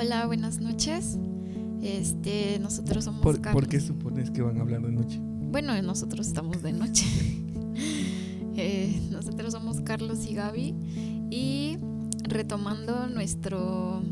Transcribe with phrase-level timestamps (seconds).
[0.00, 1.18] Hola, buenas noches.
[1.82, 3.60] Este, nosotros somos ¿Por, Carlos.
[3.60, 5.18] ¿por qué supones que van a hablar de noche?
[5.20, 7.06] Bueno, nosotros estamos de noche.
[8.56, 10.74] Eh, nosotros somos Carlos y Gaby
[11.30, 11.78] y
[12.24, 14.02] retomando nuestro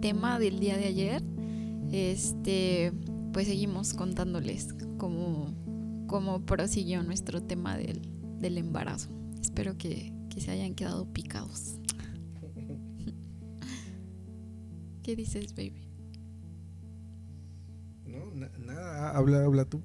[0.00, 1.22] tema del día de ayer,
[1.90, 2.92] este,
[3.32, 4.68] pues seguimos contándoles
[4.98, 5.52] cómo,
[6.06, 8.02] cómo prosiguió nuestro tema del,
[8.38, 9.08] del embarazo.
[9.40, 11.80] Espero que, que se hayan quedado picados.
[15.02, 15.82] ¿Qué dices, baby?
[18.06, 19.80] No, na- nada, habla, habla tú.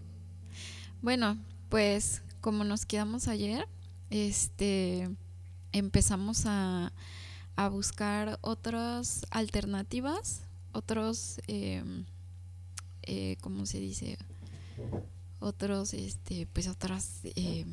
[1.01, 1.37] Bueno,
[1.69, 3.67] pues como nos quedamos ayer,
[4.09, 5.09] este
[5.71, 6.91] empezamos a,
[7.55, 11.83] a buscar otras alternativas, otros, eh,
[13.03, 14.17] eh, ¿cómo se dice?
[15.39, 17.65] Otros, este, pues otras eh,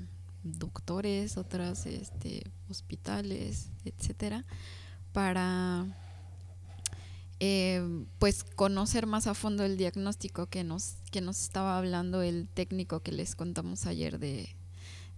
[0.42, 4.44] doctores, otras, este, hospitales, etcétera,
[5.12, 5.86] para
[7.40, 7.82] eh,
[8.18, 13.00] pues conocer más a fondo el diagnóstico que nos, que nos estaba hablando el técnico
[13.00, 14.48] que les contamos ayer de,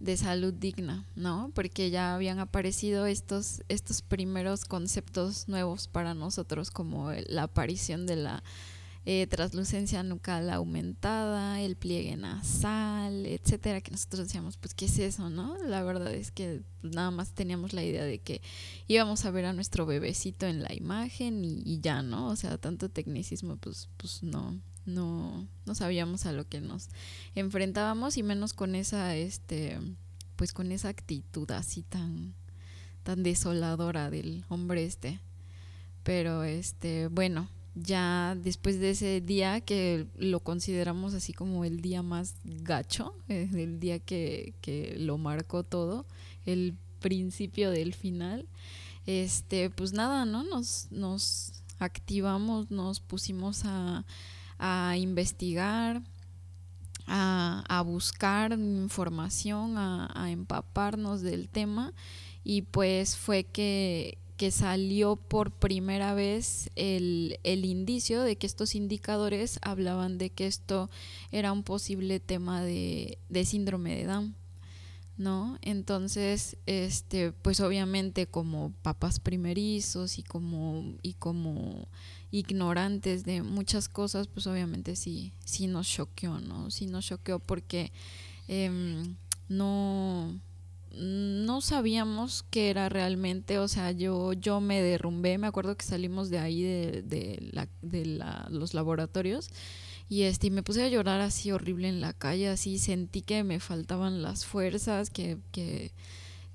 [0.00, 1.50] de salud digna, ¿no?
[1.54, 8.16] Porque ya habían aparecido estos, estos primeros conceptos nuevos para nosotros, como la aparición de
[8.16, 8.42] la
[9.08, 15.30] eh, translucencia nucal aumentada, el pliegue nasal, etcétera, que nosotros decíamos, pues, ¿qué es eso,
[15.30, 15.56] no?
[15.64, 18.42] La verdad es que pues, nada más teníamos la idea de que
[18.88, 22.26] íbamos a ver a nuestro bebecito en la imagen y, ya, ¿no?
[22.26, 26.88] O sea, tanto tecnicismo, pues, pues no, no, no sabíamos a lo que nos
[27.36, 29.78] enfrentábamos y menos con esa, este,
[30.34, 32.34] pues con esa actitud así tan,
[33.04, 35.20] tan desoladora del hombre este.
[36.02, 42.02] Pero, este, bueno, ya después de ese día que lo consideramos así como el día
[42.02, 46.06] más gacho, eh, el día que, que lo marcó todo,
[46.46, 48.48] el principio del final,
[49.04, 50.42] este, pues nada, ¿no?
[50.42, 54.06] Nos, nos activamos, nos pusimos a,
[54.58, 56.02] a investigar,
[57.06, 61.92] a, a buscar información, a, a empaparnos del tema
[62.42, 68.74] y pues fue que, que salió por primera vez el, el indicio de que estos
[68.74, 70.90] indicadores hablaban de que esto
[71.32, 74.34] era un posible tema de, de síndrome de Down.
[75.18, 75.58] ¿no?
[75.62, 81.88] Entonces, este, pues obviamente como papás primerizos y como, y como
[82.30, 86.70] ignorantes de muchas cosas, pues obviamente sí, sí nos choqueó, ¿no?
[86.70, 87.92] Sí nos choqueó porque
[88.46, 89.16] em,
[89.48, 90.38] no,
[90.96, 96.30] no sabíamos qué era realmente, o sea, yo, yo me derrumbé, me acuerdo que salimos
[96.30, 99.50] de ahí de, de, la, de la, los laboratorios
[100.08, 103.60] y este me puse a llorar así horrible en la calle, así sentí que me
[103.60, 105.92] faltaban las fuerzas, que, que,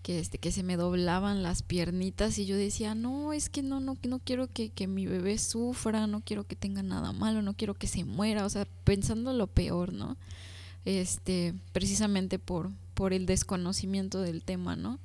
[0.03, 3.79] que este, que se me doblaban las piernitas y yo decía, no, es que no,
[3.79, 7.53] no, no quiero que, que mi bebé sufra, no quiero que tenga nada malo, no
[7.53, 10.17] quiero que se muera, o sea, pensando lo peor, ¿no?
[10.85, 14.99] Este, precisamente por, por el desconocimiento del tema, ¿no?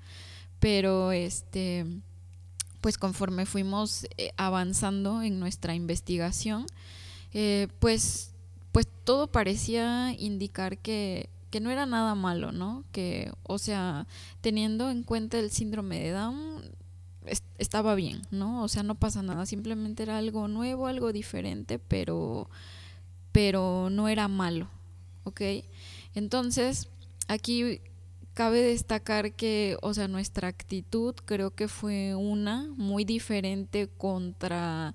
[0.60, 1.86] Pero este,
[2.80, 6.66] pues conforme fuimos eh, avanzando en nuestra investigación,
[7.32, 8.30] eh, pues,
[8.72, 12.84] pues todo parecía indicar que, que no era nada malo, ¿no?
[12.92, 14.06] Que, o sea,
[14.40, 16.62] teniendo en cuenta el síndrome de Down,
[17.26, 18.62] est- estaba bien, ¿no?
[18.62, 22.48] O sea, no pasa nada, simplemente era algo nuevo, algo diferente, pero,
[23.32, 24.68] pero no era malo,
[25.24, 25.40] ¿ok?
[26.14, 26.88] Entonces,
[27.28, 27.80] aquí
[28.34, 34.94] cabe destacar que, o sea, nuestra actitud creo que fue una muy diferente contra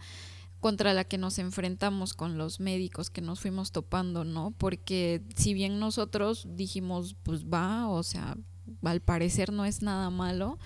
[0.59, 4.53] contra la que nos enfrentamos con los médicos que nos fuimos topando, ¿no?
[4.59, 8.37] Porque si bien nosotros dijimos, pues va, o sea,
[8.83, 10.59] al parecer no es nada malo,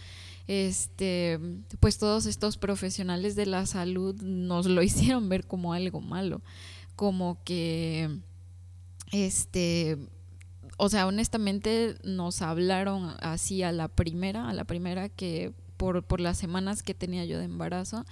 [0.48, 1.40] este,
[1.80, 6.42] pues todos estos profesionales de la salud nos lo hicieron ver como algo malo,
[6.98, 8.20] como que,
[9.14, 9.98] este,
[10.78, 16.20] o sea, honestamente nos hablaron así a la primera, a la primera que por, por
[16.20, 18.06] las semanas que tenía yo de embarazo,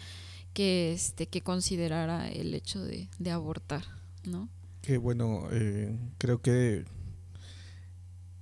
[0.53, 3.83] que este que considerara el hecho de, de abortar,
[4.25, 4.49] ¿no?
[4.81, 6.85] Que bueno, eh, creo que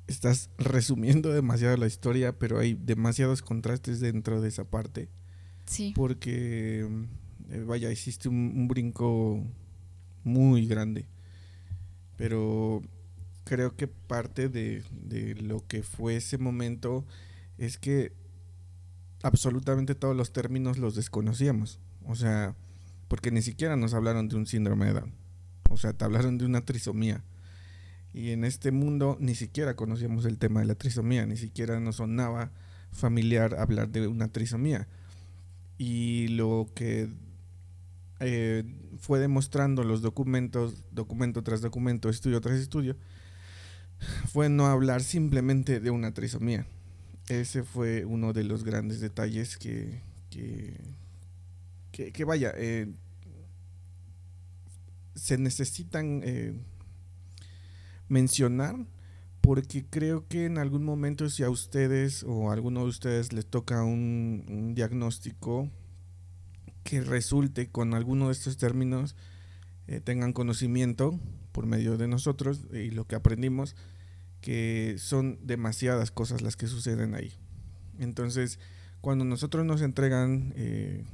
[0.08, 5.10] estás resumiendo demasiado la historia, pero hay demasiados contrastes dentro de esa parte.
[5.66, 6.88] Sí, Porque,
[7.50, 9.42] eh, vaya, hiciste un, un brinco
[10.24, 11.08] muy grande.
[12.18, 12.82] Pero
[13.52, 17.06] creo que parte de, de lo que fue ese momento
[17.58, 18.14] es que
[19.24, 21.78] absolutamente todos los términos los desconocíamos.
[22.06, 22.56] O sea,
[23.10, 25.14] porque ni siquiera nos hablaron de un síndrome de Down.
[25.70, 27.26] O sea, te hablaron de una trisomía.
[28.14, 31.98] Y en este mundo ni siquiera conocíamos el tema de la trisomía, ni siquiera nos
[31.98, 32.52] sonaba
[32.94, 34.88] familiar hablar de una trisomía.
[35.78, 37.10] Y lo que
[38.22, 38.64] eh,
[38.98, 42.96] fue demostrando los documentos, documento tras documento, estudio tras estudio,
[44.32, 46.66] fue no hablar simplemente de una trisomía.
[47.28, 50.02] Ese fue uno de los grandes detalles que,
[51.92, 52.88] que, vaya, eh,
[55.16, 56.54] se necesitan eh,
[58.08, 58.76] mencionar
[59.42, 63.46] porque creo que en algún momento si a ustedes o a alguno de ustedes les
[63.46, 65.70] toca un, diagnóstico
[66.84, 69.16] que resulte con alguno de estos términos,
[69.88, 71.20] eh, tengan conocimiento
[71.52, 73.76] por medio de nosotros y lo que aprendimos,
[74.42, 77.34] que son demasiadas cosas las que suceden ahí.
[78.00, 78.60] Entonces,
[79.02, 81.06] cuando nosotros nos entregan eh,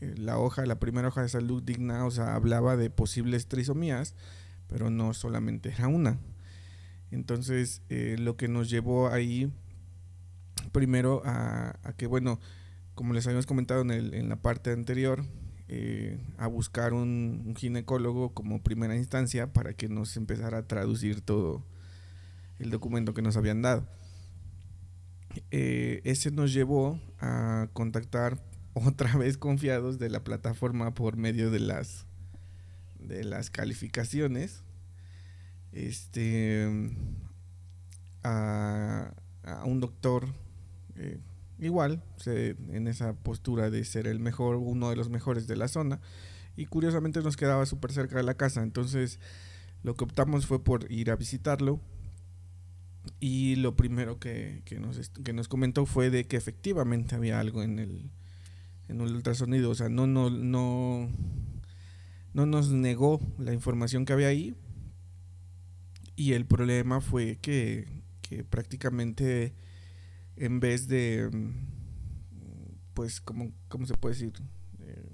[0.00, 4.14] eh, la hoja, la primera hoja de salud digna, o sea, hablaba de posibles trisomías,
[4.66, 6.18] pero no solamente era una.
[7.10, 9.52] Entonces, eh, lo que nos llevó ahí,
[10.72, 12.40] primero a, que, bueno,
[12.94, 15.24] como les habíamos comentado en, la parte anterior,
[15.72, 21.64] eh, a buscar un, ginecólogo como primera instancia para que nos empezara a traducir todo
[22.58, 23.86] el documento que nos habían dado.
[25.52, 28.42] Eh, ese nos llevó a contactar
[28.74, 32.04] otra vez confiados de la plataforma por medio de las
[32.98, 34.64] de las calificaciones
[35.70, 36.68] este,
[38.24, 39.12] a,
[39.64, 40.26] un doctor
[40.96, 41.20] eh,
[41.60, 46.00] igual, en esa postura de ser el mejor, uno de los mejores de la zona,
[46.56, 49.20] y curiosamente nos quedaba súper cerca de la casa, entonces
[49.82, 51.80] lo que optamos fue por ir a visitarlo.
[53.18, 57.78] Y lo primero que, nos, que nos comentó fue de que efectivamente había algo en
[57.78, 58.10] el,
[58.88, 59.70] en el ultrasonido.
[59.70, 61.08] O sea, no, no, no,
[62.34, 64.54] no nos negó la información que había ahí,
[66.20, 67.88] y el problema fue que,
[68.50, 69.54] prácticamente
[70.40, 71.30] en vez de,
[72.94, 74.32] pues, como, ¿cómo se puede decir?
[74.80, 75.12] Eh,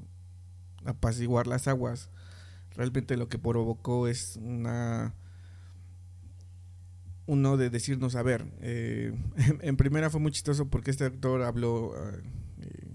[0.84, 2.10] apaciguar las aguas,
[2.76, 5.14] realmente lo que provocó es una
[7.28, 9.12] uno de decirnos, a ver, eh,
[9.60, 12.86] en, primera fue muy chistoso porque este doctor habló eh,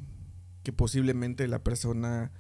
[0.64, 2.32] que posiblemente la persona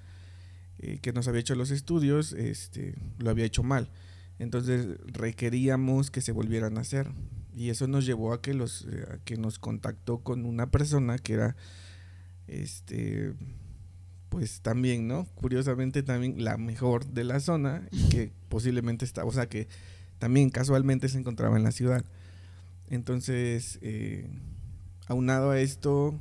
[1.03, 3.91] que nos había hecho los estudios este, lo había hecho mal.
[4.39, 7.11] Entonces requeríamos que se volvieran a hacer.
[7.56, 11.33] Y eso nos llevó a que, los, eh, que nos contactó con una persona que
[11.33, 11.56] era,
[12.48, 13.33] este,
[14.30, 15.25] pues también, ¿no?
[15.36, 19.68] Curiosamente también la mejor de la zona y que posiblemente estaba, o sea, que
[20.19, 22.06] también casualmente se encontraba en la ciudad.
[22.89, 24.30] Entonces, eh,
[25.07, 26.18] aunado a esto,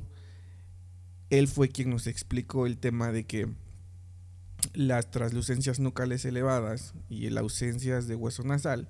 [1.29, 3.47] él fue quien nos explicó el tema de que
[4.73, 8.89] las translucencias nucales elevadas y las ausencias de hueso nasal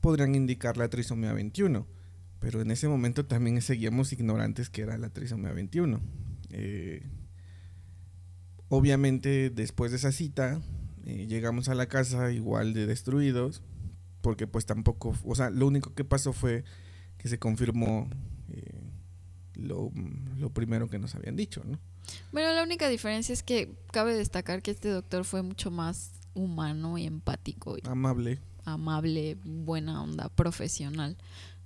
[0.00, 1.86] podrían indicar la trisomía 21,
[2.40, 6.00] pero en ese momento también seguíamos ignorantes que era la trisomía 21.
[6.50, 7.02] Eh,
[8.68, 10.60] obviamente después de esa cita
[11.04, 13.62] eh, llegamos a la casa igual de destruidos,
[14.20, 16.64] porque pues tampoco, o sea, lo único que pasó fue
[17.18, 18.08] que se confirmó
[18.50, 18.80] eh,
[19.54, 19.90] lo,
[20.36, 21.78] lo primero que nos habían dicho, ¿no?
[22.32, 26.98] Bueno, la única diferencia es que cabe destacar que este doctor fue mucho más humano
[26.98, 27.76] y empático.
[27.84, 28.38] amable.
[28.66, 31.16] Amable, buena onda, profesional.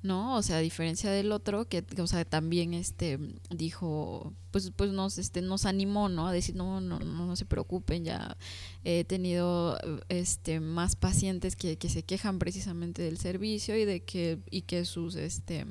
[0.03, 0.37] ¿no?
[0.37, 3.19] O sea, a diferencia del otro que, o sea, también este
[3.51, 6.27] dijo, pues pues nos este nos animó, ¿no?
[6.27, 8.37] A decir, "No, no no, no se preocupen, ya
[8.85, 9.79] he tenido
[10.09, 14.85] este más pacientes que, que se quejan precisamente del servicio y de que y que
[14.87, 15.67] sus este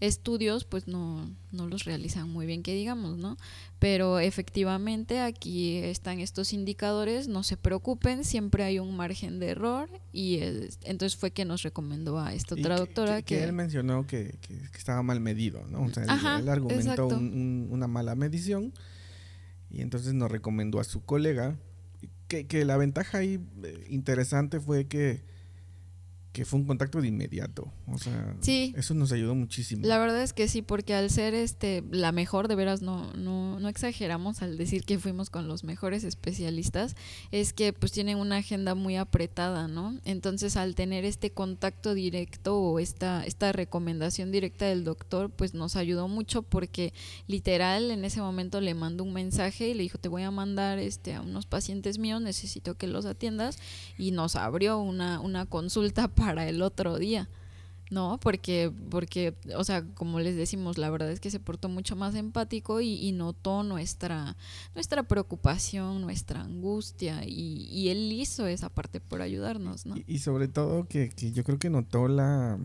[0.00, 3.36] estudios pues no, no los realizan muy bien que digamos, ¿no?
[3.78, 9.90] Pero efectivamente aquí están estos indicadores, no se preocupen, siempre hay un margen de error
[10.12, 10.40] y
[10.84, 14.38] entonces fue que nos recomendó a esta otra doctora que, él mencionó que,
[14.74, 15.82] estaba mal medido, ¿no?
[15.82, 16.04] O sea,
[16.38, 18.72] él, argumentó una mala medición
[19.70, 21.58] y entonces nos recomendó a su colega
[22.26, 25.22] que, que la ventaja ahí eh, interesante fue que
[26.32, 27.72] que fue un contacto de inmediato.
[27.88, 29.84] O sea, eso nos ayudó muchísimo.
[29.84, 33.58] La verdad es que sí, porque al ser este la mejor, de veras no, no,
[33.58, 36.94] no exageramos al decir que fuimos con los mejores especialistas,
[37.32, 39.98] es que pues tienen una agenda muy apretada, ¿no?
[40.04, 45.74] Entonces al tener este contacto directo o esta, esta recomendación directa del doctor, pues nos
[45.74, 46.92] ayudó mucho porque
[47.26, 50.78] literal en ese momento le mandó un mensaje y le dijo, te voy a mandar
[50.78, 53.58] este a unos pacientes míos, necesito que los atiendas
[53.98, 57.28] y nos abrió una, una consulta para el otro día.
[57.90, 58.20] ¿no?
[58.22, 62.14] Porque, porque, o sea, como les decimos, la verdad es que se portó mucho más
[62.14, 64.36] empático y, notó nuestra,
[64.76, 69.96] nuestra preocupación, nuestra angustia, y, él hizo esa parte por ayudarnos, ¿no?
[70.06, 72.58] Y, sobre todo que, yo creo que notó la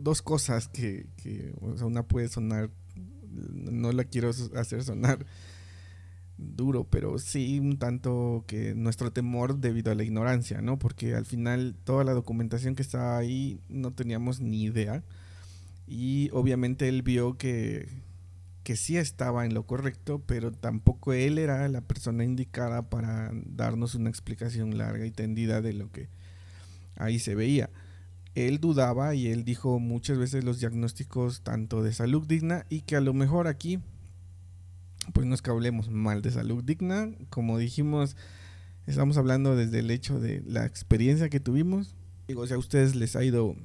[0.00, 2.70] dos cosas que, que o sea, una puede sonar,
[3.52, 5.26] no la quiero hacer sonar
[6.38, 10.78] duro, pero sí un tanto que nuestro temor debido a la ignorancia, ¿no?
[10.78, 15.02] Porque al final toda la documentación que estaba ahí no teníamos ni idea.
[15.86, 17.88] Y obviamente él vio que,
[18.62, 23.94] que sí estaba en lo correcto, pero tampoco él era la persona indicada para darnos
[23.94, 26.08] una explicación larga y tendida de lo que
[26.96, 27.70] ahí se veía.
[28.34, 32.94] Él dudaba y él dijo muchas veces los diagnósticos tanto de salud digna y que
[32.94, 33.80] a lo mejor aquí
[35.12, 38.16] pues no es que hablemos mal de salud digna, como dijimos,
[38.86, 41.94] estamos hablando desde el hecho de la experiencia que tuvimos.
[42.26, 43.56] Digo, si a ustedes les ha ido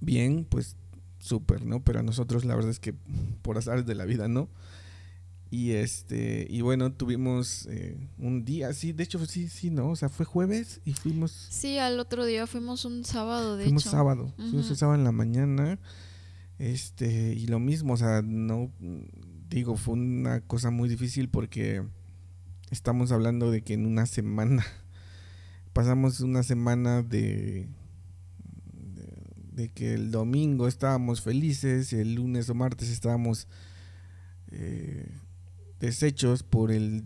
[0.00, 0.76] bien, pues
[1.18, 1.82] súper, ¿no?
[1.84, 2.94] Pero a nosotros la verdad es que
[3.42, 4.48] por azares de la vida, ¿no?
[5.52, 9.90] Y este, y bueno, tuvimos eh, un día, sí, de hecho sí, sí, ¿no?
[9.90, 11.32] O sea, fue jueves y fuimos...
[11.32, 13.90] Sí, al otro día fuimos un sábado, de fuimos hecho.
[13.90, 15.80] sábado, fuimos sábado en la mañana,
[16.60, 18.70] este, y lo mismo, o sea, no,
[19.50, 21.82] digo, fue una cosa muy difícil porque
[22.70, 24.64] estamos hablando de que en una semana,
[25.72, 27.68] pasamos una semana de,
[29.52, 33.48] de, que el domingo estábamos felices, el lunes o martes estábamos
[34.52, 35.10] eh,
[35.80, 37.04] deshechos por el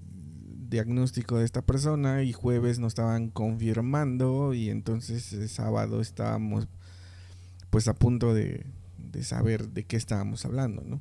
[0.68, 6.68] diagnóstico de esta persona y jueves nos estaban confirmando y entonces el sábado estábamos
[7.70, 8.66] pues a punto de,
[8.98, 11.00] de saber de qué estábamos hablando, ¿no?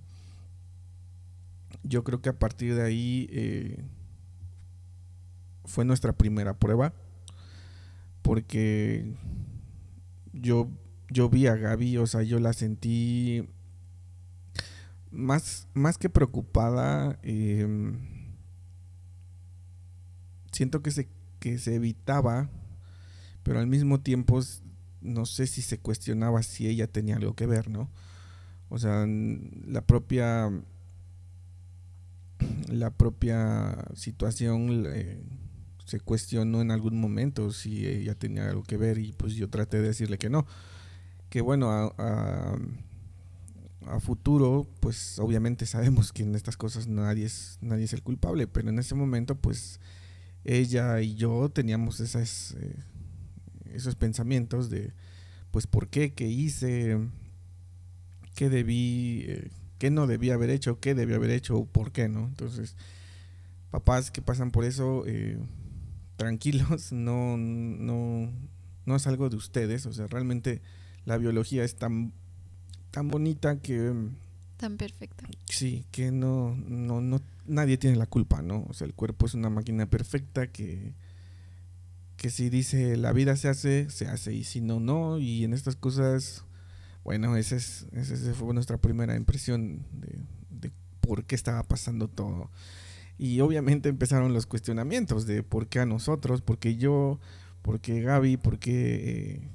[1.82, 3.84] Yo creo que a partir de ahí eh,
[5.66, 6.94] fue nuestra primera prueba.
[8.22, 9.16] Porque
[10.32, 10.70] yo,
[11.10, 13.48] yo vi a Gaby, o sea, yo la sentí
[15.12, 17.20] más, más que preocupada.
[17.24, 18.00] Em,
[20.52, 22.50] siento que se, que se evitaba,
[23.44, 24.40] pero al mismo tiempo
[25.02, 27.90] no sé si se cuestionaba si ella tenía algo que ver, ¿no?
[28.70, 30.50] O sea, la propia
[32.70, 34.86] la propia situación
[35.86, 39.78] se cuestionó en algún momento si ella tenía algo que ver y pues yo traté
[39.78, 40.46] de decirle que no.
[41.30, 42.58] Que bueno, a,
[43.86, 48.48] a, futuro pues obviamente sabemos que en estas cosas nadie es, nadie es el culpable,
[48.48, 49.80] pero en ese momento pues
[50.46, 52.76] ella y yo teníamos esas, eh,
[53.74, 54.94] esos pensamientos de
[55.52, 56.98] pues por qué, qué hice,
[58.36, 59.26] qué debí...
[59.28, 59.52] Eh,
[59.84, 62.24] qué no debía haber hecho, qué debía haber hecho o por qué, ¿no?
[62.24, 62.78] Entonces,
[63.70, 65.38] papás que pasan por eso, eh,
[66.16, 68.32] tranquilos, no, no,
[68.86, 70.62] no es algo de ustedes, o sea, realmente
[71.04, 72.14] la biología es tan,
[72.92, 73.94] tan bonita que...
[74.56, 75.28] Tan perfecta.
[75.50, 78.66] Sí, que no, no, no, nadie tiene la culpa, ¿no?
[78.70, 80.94] O sea, el cuerpo es una máquina perfecta que,
[82.16, 85.54] que si dice la vida se hace, se hace, y si no, no, y en
[85.54, 86.46] estas cosas
[87.04, 89.86] bueno, esa, es, esa fue nuestra primera impresión
[90.50, 92.50] de, por qué estaba pasando todo.
[93.18, 97.20] Y obviamente empezaron los cuestionamientos de por qué a nosotros, por qué yo,
[97.62, 99.50] por qué Gaby, por qué, eh,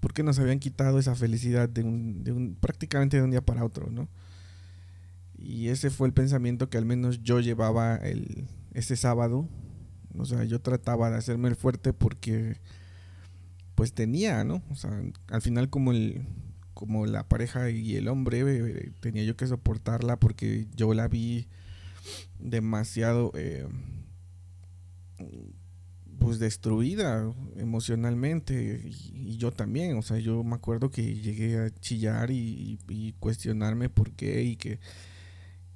[0.00, 3.44] por qué nos habían quitado esa felicidad de un, de un, prácticamente de un día
[3.44, 4.08] para otro, ¿no?
[5.36, 9.48] Y ese fue el pensamiento que al menos yo llevaba el, ese sábado.
[10.16, 12.60] O sea, yo trataba de hacerme el fuerte porque
[13.74, 14.62] pues tenía, ¿no?
[14.70, 16.26] O sea, al final como el,
[16.76, 21.48] como la pareja y el hombre, eh, tenía yo que soportarla porque yo la vi
[22.38, 23.66] demasiado eh,
[26.18, 32.30] pues destruida emocionalmente y, yo también, o sea, yo me acuerdo que llegué a chillar
[32.30, 34.78] y, cuestionarme por qué y que,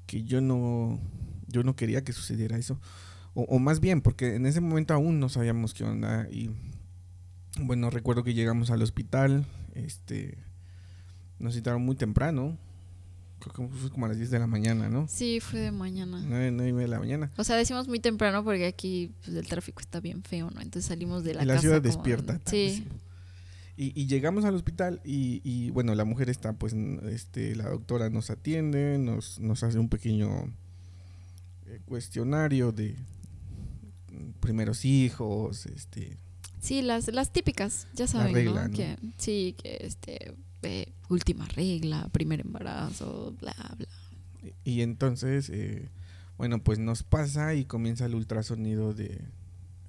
[0.04, 1.00] que yo no
[1.48, 2.78] yo no quería que sucediera eso.
[3.32, 6.50] O, o, más bien porque en ese momento aún no sabíamos qué onda y
[7.58, 10.49] bueno recuerdo que llegamos al hospital este
[11.40, 12.56] nos citaron muy temprano.
[13.40, 15.08] Creo que fue como a las 10 de la mañana, ¿no?
[15.08, 16.22] Sí, fue de mañana.
[16.24, 17.32] 9, 9 y media de la mañana.
[17.38, 20.60] O sea, decimos muy temprano porque aquí pues, el tráfico está bien feo, ¿no?
[20.60, 22.38] Entonces salimos de la, y la ciudad despierta.
[22.44, 22.86] Sí.
[23.78, 28.10] Y, y, llegamos al hospital y, y, bueno, la mujer está, pues, este, la doctora
[28.10, 30.52] nos atiende, nos, nos hace un pequeño
[31.66, 32.94] eh, cuestionario de
[34.40, 36.18] primeros hijos, este...
[36.60, 38.70] Sí, las, las típicas, ya saben, ¿no?
[38.70, 40.34] Que, sí, que este
[41.08, 43.88] última regla, primer embarazo, bla, bla.
[44.64, 45.90] Y, entonces, eh,
[46.38, 49.24] bueno, pues nos pasa y comienza el ultrasonido de,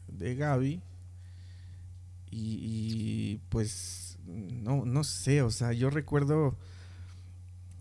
[0.08, 0.82] de Gaby.
[2.34, 6.58] Y, pues, no, no sé, o sea, yo recuerdo,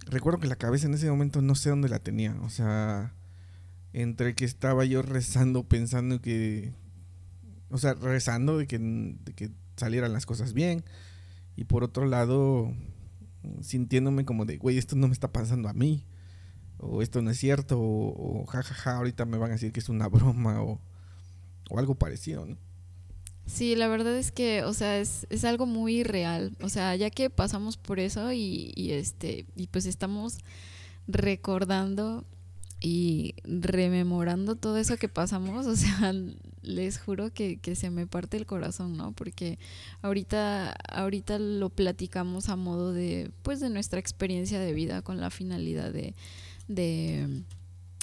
[0.07, 3.15] recuerdo que la cabeza en ese momento no sé dónde la tenía, o sea,
[3.93, 6.73] entre que estaba yo rezando, pensando que,
[7.71, 10.83] o sea, rezando de que, de que salieran las cosas bien
[11.61, 12.73] y por otro lado,
[13.61, 16.07] sintiéndome como de, güey, esto no me está pasando a mí.
[16.79, 20.09] o esto no es cierto, o, jajaja, ahorita me van a decir que es una
[20.09, 20.81] broma, o,
[21.69, 22.57] o algo parecido, ¿no?
[23.45, 26.57] Sí, la verdad es que, o sea, es, es algo muy real.
[26.63, 30.39] O sea, ya que pasamos por eso y, y este, y pues estamos
[31.09, 32.25] recordando
[32.81, 36.15] y rememorando todo eso que pasamos, o sea,
[36.63, 39.13] les juro que, que, se me parte el corazón, ¿no?
[39.13, 39.59] Porque
[40.03, 45.31] ahorita, ahorita lo platicamos a modo de, pues, de nuestra experiencia de vida con la
[45.31, 46.15] finalidad de,
[46.69, 47.43] de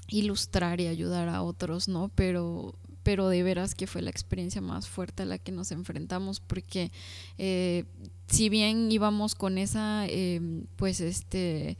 [0.07, 2.09] ilustrar y ayudar a otros, ¿no?
[2.15, 6.39] Pero, pero de veras que fue la experiencia más fuerte a la que nos enfrentamos,
[6.39, 6.91] porque
[7.37, 7.85] eh,
[8.27, 10.41] si bien íbamos con esa, eh,
[10.75, 11.77] pues, este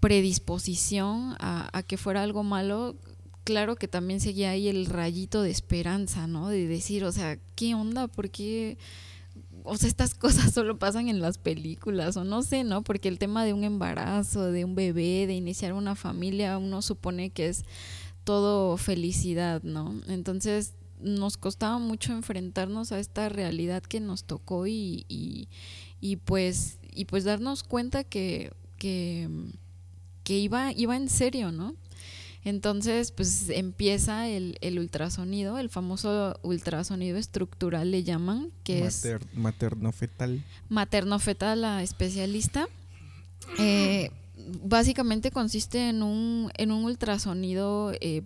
[0.00, 2.96] predisposición a, a que fuera algo malo,
[3.44, 6.48] claro que también seguía ahí el rayito de esperanza, ¿no?
[6.48, 8.08] De decir, o sea, ¿qué onda?
[8.08, 8.78] ¿Por qué?
[9.64, 12.82] O sea, estas cosas solo pasan en las películas, o no sé, ¿no?
[12.82, 17.30] Porque el tema de un embarazo, de un bebé, de iniciar una familia, uno supone
[17.30, 17.64] que es
[18.24, 20.00] todo felicidad, ¿no?
[20.08, 25.48] Entonces nos costaba mucho enfrentarnos a esta realidad que nos tocó y, y,
[26.00, 29.28] y pues, y pues darnos cuenta que, que,
[30.22, 31.74] que iba, iba en serio, ¿no?
[32.44, 39.36] Entonces, pues empieza el, el, ultrasonido, el famoso ultrasonido estructural le llaman, que Mater, es...
[39.36, 40.44] Materno-fetal.
[40.68, 42.66] Materno-fetal, la especialista.
[43.58, 44.10] Eh,
[44.64, 48.22] básicamente consiste en un, en un ultrasonido eh,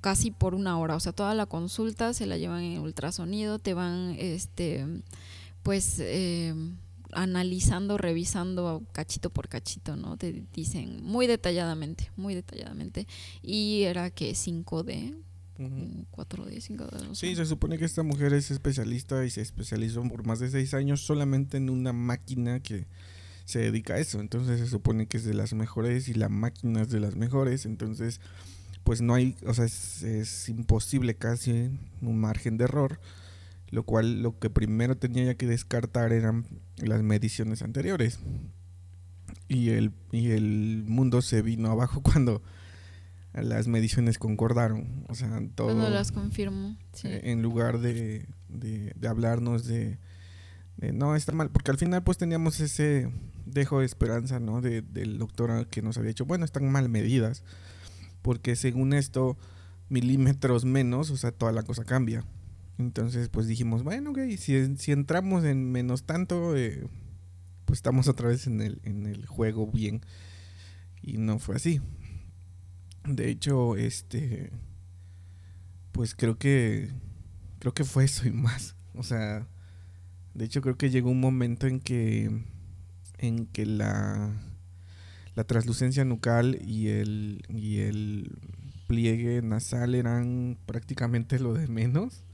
[0.00, 3.74] casi por una hora, o sea, toda la consulta se la llevan en ultrasonido, te
[3.74, 4.86] van, este,
[5.62, 5.96] pues...
[5.98, 6.54] Eh,
[7.14, 10.16] analizando, revisando cachito por cachito, ¿no?
[10.16, 13.06] Te dicen muy detalladamente, muy detalladamente.
[13.42, 15.14] Y era que 5D,
[15.56, 17.06] 4D, 5D.
[17.06, 17.28] No sé.
[17.28, 20.74] Sí, se supone que esta mujer es especialista y se especializó por más de seis
[20.74, 22.86] años solamente en una máquina que
[23.44, 24.20] se dedica a eso.
[24.20, 27.66] Entonces se supone que es de las mejores y la máquina es de las mejores.
[27.66, 28.20] Entonces,
[28.82, 31.70] pues no hay, o sea, es, es imposible casi
[32.02, 33.00] un margen de error
[33.74, 38.20] lo cual lo que primero tenía ya que descartar eran las mediciones anteriores.
[39.48, 42.40] Y el, y el mundo se vino abajo cuando
[43.32, 45.04] las mediciones concordaron.
[45.08, 45.66] O sea, todo.
[45.66, 46.76] Cuando las confirmó.
[47.02, 49.98] Eh, en lugar de, de, hablarnos de,
[50.92, 51.50] no, está mal.
[51.50, 53.10] Porque al final, pues teníamos ese
[53.44, 54.60] dejo de esperanza, ¿no?
[54.60, 57.42] De, del doctor que nos había dicho, bueno, están mal medidas.
[58.22, 59.36] Porque según esto,
[59.88, 62.24] milímetros menos, o sea, toda la cosa cambia.
[62.78, 66.86] Entonces, pues dijimos, bueno, ok, si, si entramos en menos tanto, eh,
[67.64, 70.02] pues estamos otra vez en el, en el juego bien.
[71.02, 71.80] Y no fue así.
[73.06, 74.50] De hecho, este,
[75.92, 76.90] pues creo que,
[77.58, 78.74] creo que fue eso y más.
[78.94, 79.46] O sea,
[80.34, 82.30] de hecho creo que llegó un momento en que,
[83.18, 84.32] en que la,
[85.34, 88.36] la translucencia nucal y el, y el
[88.88, 92.24] pliegue nasal eran prácticamente lo de menos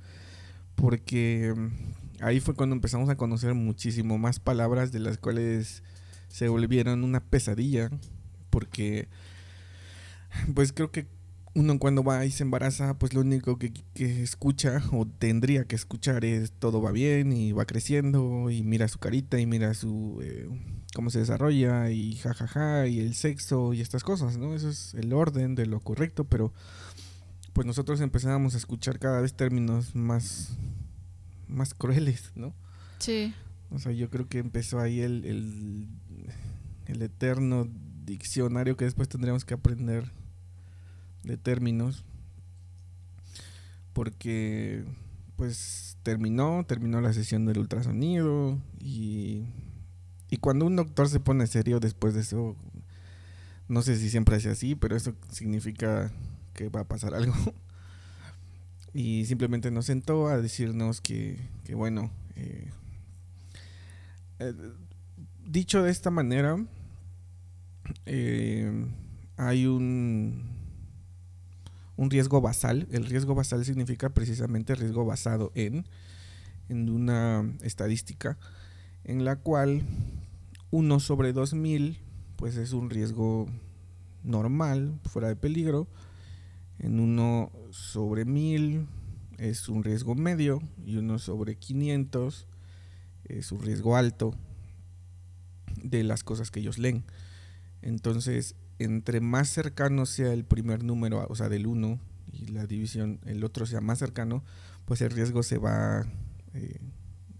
[0.81, 5.83] porque mm, ahí fue cuando empezamos a conocer muchísimo más palabras de las cuales
[6.29, 7.90] se volvieron una pesadilla,
[8.51, 9.09] porque
[10.55, 11.07] pues creo que
[11.55, 16.25] uno cuando va y se embaraza, pues lo único que, escucha o tendría que escuchar
[16.25, 20.49] es todo va bien y va creciendo y mira su carita y mira su eh,
[20.95, 24.55] cómo se desarrolla y jajaja y el sexo y estas cosas, ¿no?
[24.55, 26.53] Eso es el orden de lo correcto, pero
[27.52, 30.56] pues nosotros empezábamos a escuchar cada vez términos más,
[31.48, 32.54] más crueles, ¿no?
[32.98, 33.34] Sí.
[33.70, 35.88] O sea, yo creo que empezó ahí el, el,
[36.86, 37.68] el eterno
[38.04, 40.10] diccionario que después tendríamos que aprender
[41.22, 42.04] de términos.
[43.92, 44.84] Porque
[45.36, 49.46] pues terminó, terminó la sesión del ultrasonido y,
[50.28, 52.56] y cuando un doctor se pone serio después de eso,
[53.66, 56.12] no sé si siempre es así, pero eso significa
[56.52, 57.34] que va a pasar algo.
[58.92, 62.70] y simplemente nos sentó a decirnos que, que bueno, eh,
[64.38, 64.54] eh,
[65.46, 66.56] dicho de esta manera,
[68.06, 68.86] eh,
[69.36, 70.44] hay un,
[71.96, 72.88] un riesgo basal.
[72.90, 75.86] El riesgo basal significa precisamente riesgo basado en,
[76.68, 78.38] en una estadística
[79.04, 79.82] en la cual
[80.70, 81.98] uno sobre 2000
[82.36, 83.48] pues es un riesgo
[84.24, 85.86] normal, fuera de peligro,
[86.81, 88.87] en uno sobre 1000
[89.38, 92.47] es un riesgo medio y uno sobre 500
[93.25, 94.35] es un riesgo alto
[95.83, 97.05] de las cosas que ellos leen.
[97.83, 102.01] Entonces, entre más cercano sea el primer número, o sea, del 1
[102.33, 104.43] y la división, el otro sea más cercano,
[104.85, 106.07] pues el riesgo se va
[106.55, 106.81] eh,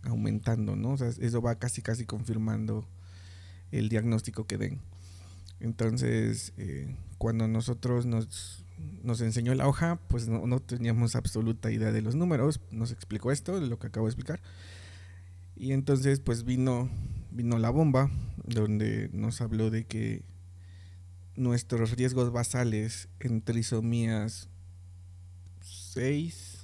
[0.03, 0.90] aumentando, ¿no?
[0.90, 2.87] O sea, eso va casi casi confirmando
[3.72, 4.81] el diagnóstico que den.
[5.61, 8.64] Entonces, eh, cuando nosotros nos,
[9.02, 12.60] nos enseñó la hoja, pues no, no, teníamos absoluta idea de los números.
[12.70, 14.40] Nos explicó esto, lo que acabo de explicar.
[15.56, 16.90] Y entonces, pues vino,
[17.30, 18.10] vino la bomba,
[18.44, 20.22] donde nos habló de que
[21.36, 24.48] nuestros riesgos basales en trisomías
[25.60, 26.58] 6,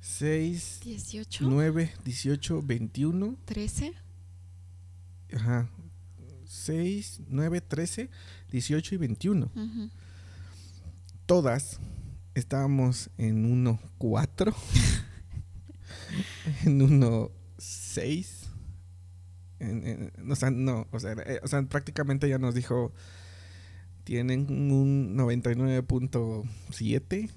[0.00, 3.92] 6, 18, 9, 18, 21, 13,
[5.34, 5.70] ajá,
[6.46, 8.10] 6, 9, 13,
[8.50, 9.50] 18 y 21.
[9.54, 9.90] ujú.
[11.26, 11.80] Todas
[12.34, 14.52] estábamos en 1, 4,
[16.64, 18.50] en 1, 6.
[19.60, 22.92] En, en- o sea, no, o sea, eh, o sea, prácticamente ya nos dijo,
[24.04, 27.30] tienen un 99.7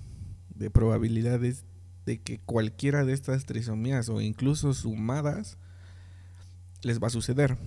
[0.55, 1.63] de probabilidades
[2.05, 5.57] de que cualquiera de estas trisomías o incluso sumadas
[6.83, 7.57] les va a suceder.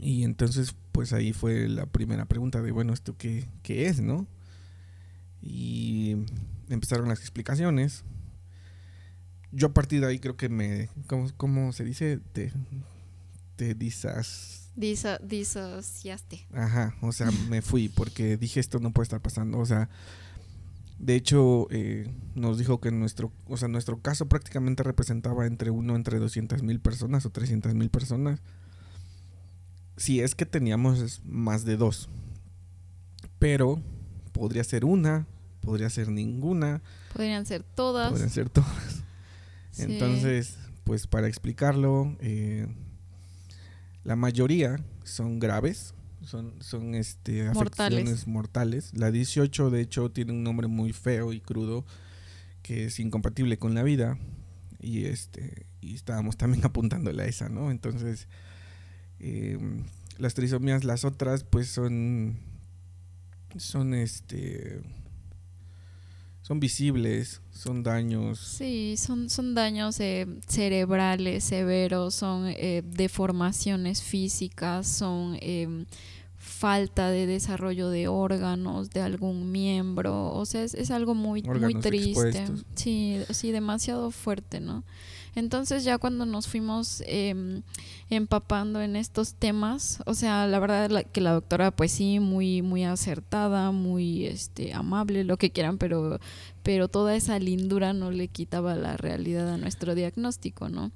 [0.00, 4.26] Y entonces, pues ahí fue la primera pregunta de, bueno, ¿esto qué, qué es, no?
[5.42, 6.16] Y
[6.68, 8.04] empezaron las explicaciones.
[9.50, 12.20] Yo a partir de ahí creo que me, ¿cómo, cómo se dice?
[12.32, 12.52] Te,
[13.56, 14.70] te disas...
[14.76, 16.46] Diso- disociaste.
[16.54, 19.58] Ajá, o sea, me fui porque dije esto no puede estar pasando.
[19.58, 19.90] O sea,
[20.98, 25.96] de hecho, eh, nos dijo que nuestro, o sea, nuestro caso prácticamente representaba entre uno,
[25.96, 28.40] entre 200 mil personas o 300 mil personas.
[29.98, 32.08] Si es que teníamos más de dos.
[33.38, 33.82] Pero
[34.32, 35.26] podría ser una,
[35.62, 36.82] podría ser ninguna,
[37.14, 38.10] Podrían ser todas.
[38.10, 39.02] podrían ser todas.
[39.70, 39.84] Sí.
[39.84, 42.66] Entonces, pues para explicarlo, eh,
[44.04, 45.94] la mayoría son graves,
[46.24, 47.98] son, son este, Mortales.
[47.98, 48.90] afecciones mortales.
[48.94, 51.84] La 18, de hecho, tiene un nombre muy feo y crudo
[52.62, 54.18] que es incompatible con la vida.
[54.80, 57.70] Y este y estábamos también apuntándole a esa, ¿no?
[57.70, 58.28] Entonces,
[59.20, 59.58] eh,
[60.18, 62.36] las trisomías, las otras, pues son.
[63.56, 64.80] Son este.
[66.42, 68.38] Son visibles, son daños.
[68.40, 75.86] Sí, son, son daños eh, cerebrales severos, son eh, deformaciones físicas, son eh,
[76.36, 81.74] falta de desarrollo de órganos de algún miembro, o sea, es, es algo muy, muy
[81.74, 82.28] triste.
[82.28, 82.66] expuestos.
[82.74, 84.82] Sí, sí, demasiado fuerte, ¿no?
[85.34, 87.62] Entonces ya cuando nos fuimos em,
[88.10, 92.60] empapando en estos temas, o sea, la verdad la- que la doctora pues sí, muy,
[92.62, 96.20] muy acertada, muy este, amable, lo que quieran, pero,
[96.62, 100.92] pero toda esa lindura no le quitaba la realidad a nuestro diagnóstico, ¿no?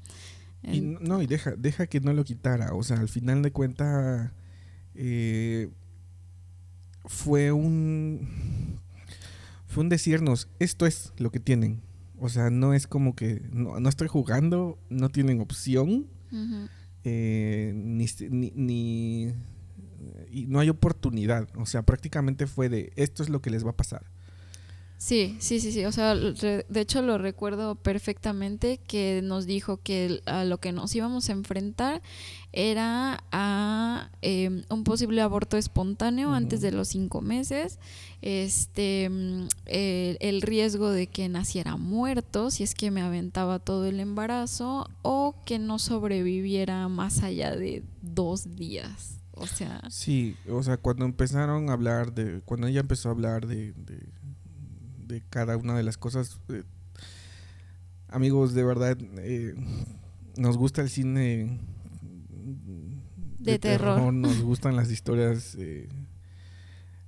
[0.62, 2.74] Y no, y deja, deja que no lo quitara.
[2.74, 4.32] O sea, al final de cuentas
[7.04, 8.80] fue un
[9.66, 11.82] fue un decirnos, esto es lo que tienen.
[12.18, 16.06] O sea, no es como que no, no estoy jugando, no tienen opción,
[17.04, 19.32] eh, ni, ni, ni-
[20.30, 21.48] y no hay oportunidad.
[21.56, 24.06] O sea, prácticamente fue de esto es lo que les va a pasar.
[24.98, 25.84] Sí, sí, sí, sí.
[25.84, 30.94] O sea, de hecho lo recuerdo perfectamente que nos dijo que a lo que nos
[30.94, 32.02] íbamos a enfrentar
[32.52, 37.78] era a em, un posible aborto espontáneo antes de los cinco meses,
[38.22, 43.84] este, mm, el, el riesgo de que naciera muerto si es que me aventaba todo
[43.84, 49.16] el embarazo o que no sobreviviera más allá de dos días.
[49.38, 53.46] O sea, Sí, o sea, cuando empezaron a hablar de, cuando ella empezó a hablar
[53.46, 54.00] de, de,
[55.06, 56.64] de cada una de las cosas, eh,
[58.08, 59.54] amigos, de verdad, eh,
[60.36, 61.60] nos gusta el cine
[63.38, 64.12] De terror.
[64.12, 65.88] nos gustan las historias eh,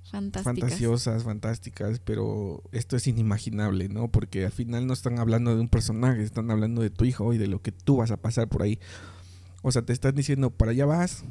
[0.09, 0.43] fantásticas.
[0.43, 4.09] fantasiosas, fantásticas, pero esto es inimaginable, ¿no?
[4.09, 7.37] Porque al final no están hablando de un personaje, están hablando de tu hijo y
[7.37, 8.79] de lo que tú vas a pasar por ahí.
[9.61, 11.25] O sea, te están diciendo, para allá vas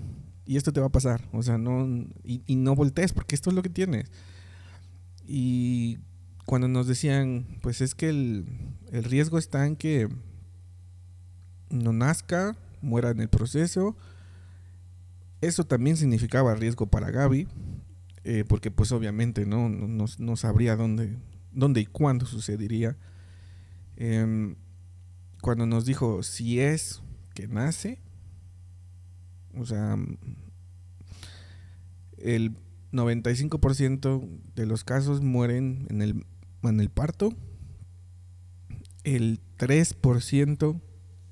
[0.44, 1.28] y esto te va a pasar.
[1.32, 1.86] O sea, no,
[2.22, 4.10] y, y no voltees porque esto es lo que tienes.
[5.26, 5.98] Y
[6.48, 8.46] cuando nos decían, pues es que el,
[8.90, 10.08] el riesgo está en que
[11.68, 13.98] no nazca, muera en el proceso.
[15.42, 17.48] Eso también significaba riesgo para Gaby,
[18.24, 21.18] eh, porque pues obviamente no, no, no- sabría dónde,
[21.52, 22.96] dónde y cuándo sucedería.
[23.96, 24.56] Em,
[25.42, 27.02] cuando nos dijo si es
[27.34, 28.00] que nace,
[29.54, 29.98] o sea,
[32.16, 32.56] el
[32.92, 36.24] 95% de los casos mueren en el,
[36.62, 37.34] en el parto,
[39.04, 40.80] el 3%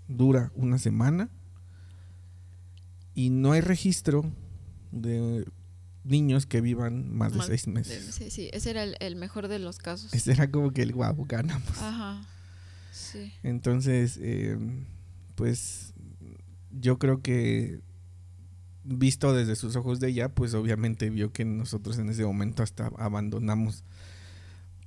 [0.09, 1.31] dura una semana
[3.15, 4.31] y no hay registro
[4.93, 5.47] de
[6.05, 8.15] niños que vivan más de seis meses.
[8.15, 10.13] sí, sí, ese era el, el mejor de los casos.
[10.15, 11.79] Ese era como que el guau, ganamos.
[11.81, 12.25] Ajá.
[12.93, 13.33] Sí.
[13.43, 14.57] Entonces, eh,
[15.35, 15.93] pues
[16.71, 17.81] yo creo que
[18.85, 22.87] visto desde sus ojos de ella, pues obviamente vio que nosotros en ese momento hasta
[22.97, 23.85] abandonamos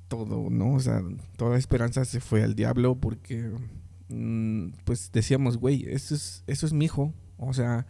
[0.10, 0.74] todo, ¿no?
[0.74, 1.02] O sea,
[1.38, 3.50] toda esperanza se fue al diablo porque,
[4.10, 7.88] mm, pues decíamos, güey, eso es, eso es mi hijo, o sea,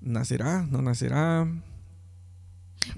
[0.00, 1.46] nacerá, no nacerá.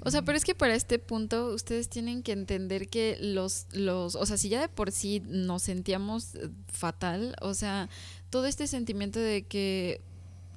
[0.03, 4.15] O sea, pero es que para este punto ustedes tienen que entender que los, los,
[4.15, 7.89] o sea, si ya de por sí nos sentíamos eh, fatal, o sea,
[8.29, 10.01] todo este sentimiento de que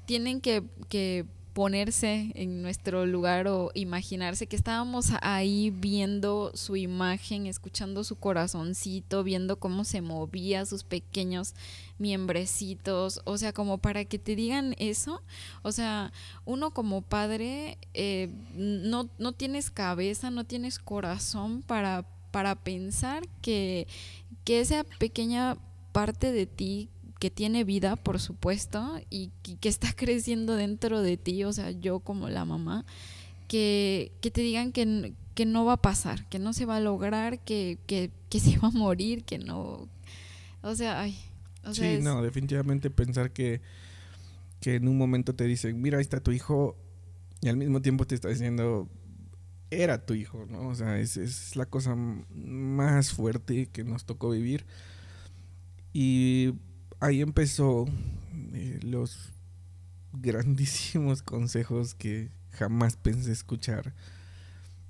[0.06, 7.46] tienen que, que ponerse en nuestro lugar o imaginarse que estábamos ahí viendo su imagen,
[7.46, 11.54] escuchando su corazoncito, viendo cómo se movía sus pequeños
[11.98, 15.22] miembrecitos, o sea, como para que te digan eso,
[15.62, 16.12] o sea,
[16.44, 23.86] uno como padre eh, no, no tienes cabeza, no tienes corazón para, para pensar que,
[24.44, 25.58] que esa pequeña
[25.92, 26.88] parte de ti
[27.22, 29.30] que tiene vida, por supuesto, y
[29.60, 32.84] que, está creciendo dentro de ti, o sea, yo como la mamá,
[33.46, 37.38] que, te digan que, que, no va a pasar, que no se va a lograr,
[37.38, 39.88] que, que, se va a morir, que no...
[40.62, 41.16] O sea, ay.
[41.64, 43.60] O sí, no, definitivamente pensar que,
[44.58, 46.76] que en un momento te dicen, mira, ahí está tu hijo,
[47.40, 48.88] y al mismo tiempo te está diciendo,
[49.70, 50.66] era tu hijo, ¿no?
[50.66, 54.66] O sea, es, es la cosa más fuerte que nos tocó vivir.
[55.92, 56.54] Y
[57.02, 57.86] ahí empezó
[58.54, 59.32] eh, los
[60.12, 63.92] grandísimos consejos que jamás pensé escuchar.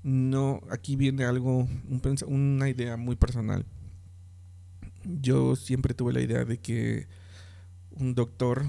[0.02, 1.66] No, aquí viene algo,
[2.26, 3.64] una idea muy personal.
[5.04, 7.06] Yo siempre tuve la idea de que
[7.92, 8.66] un doctor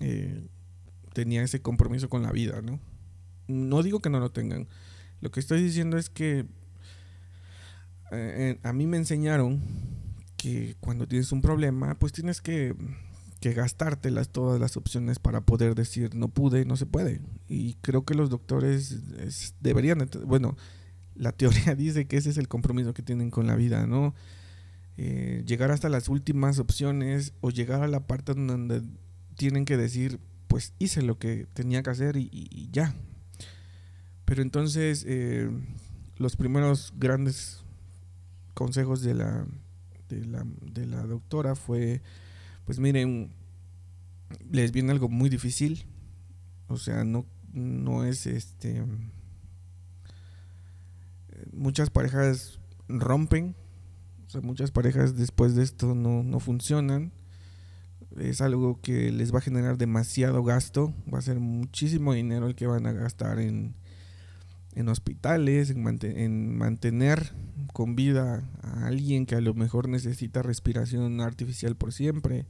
[0.00, 0.48] eh,
[1.12, 2.80] tenía ese compromiso con la vida, ¿no?
[3.46, 4.66] No digo que no lo tengan.
[5.20, 6.46] Lo que estoy diciendo es que
[8.10, 9.60] eh, a mí me enseñaron
[10.40, 12.74] que cuando tienes un problema, pues tienes que,
[13.40, 17.20] que gastártelas todas las opciones para poder decir no pude, no se puede.
[17.46, 19.02] Y creo que los doctores
[19.60, 20.56] deberían, bueno,
[21.14, 24.14] la teoría dice que ese es el compromiso que tienen con la vida, ¿no?
[24.96, 28.82] Eh, llegar hasta las últimas opciones o llegar a la parte donde
[29.36, 32.94] tienen que decir, pues hice lo que tenía que hacer y, ya.
[34.24, 35.50] Pero entonces, eh,
[36.16, 37.62] los primeros grandes
[38.54, 39.46] consejos de la
[40.10, 42.02] de la, de la doctora fue,
[42.66, 43.32] pues miren,
[44.50, 45.86] les viene algo muy difícil,
[46.68, 48.84] o sea, no, no es este...
[51.52, 53.56] Muchas parejas rompen,
[54.26, 57.12] o sea, muchas parejas después de esto no, no funcionan,
[58.18, 62.54] es algo que les va a generar demasiado gasto, va a ser muchísimo dinero el
[62.54, 63.74] que van a gastar en,
[64.74, 67.32] en hospitales, en, en, mantener
[67.72, 72.46] con vida a alguien que a lo mejor necesita respiración artificial por siempre,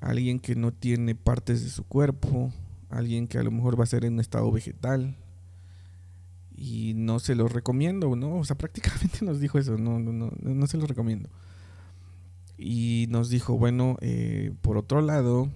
[0.00, 2.52] alguien que no tiene partes de su cuerpo,
[2.90, 5.16] alguien que a lo mejor va a ser en un estado vegetal.
[6.56, 8.36] Y no se lo recomiendo, ¿no?
[8.36, 11.28] O sea, prácticamente nos dijo eso, no, no, no, se lo recomiendo.
[12.56, 15.48] Y nos dijo, bueno, eh, por otro lado,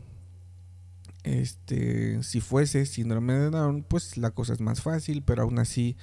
[1.24, 5.96] este, si fuese síndrome de Down, pues la cosa es más fácil, pero aún así,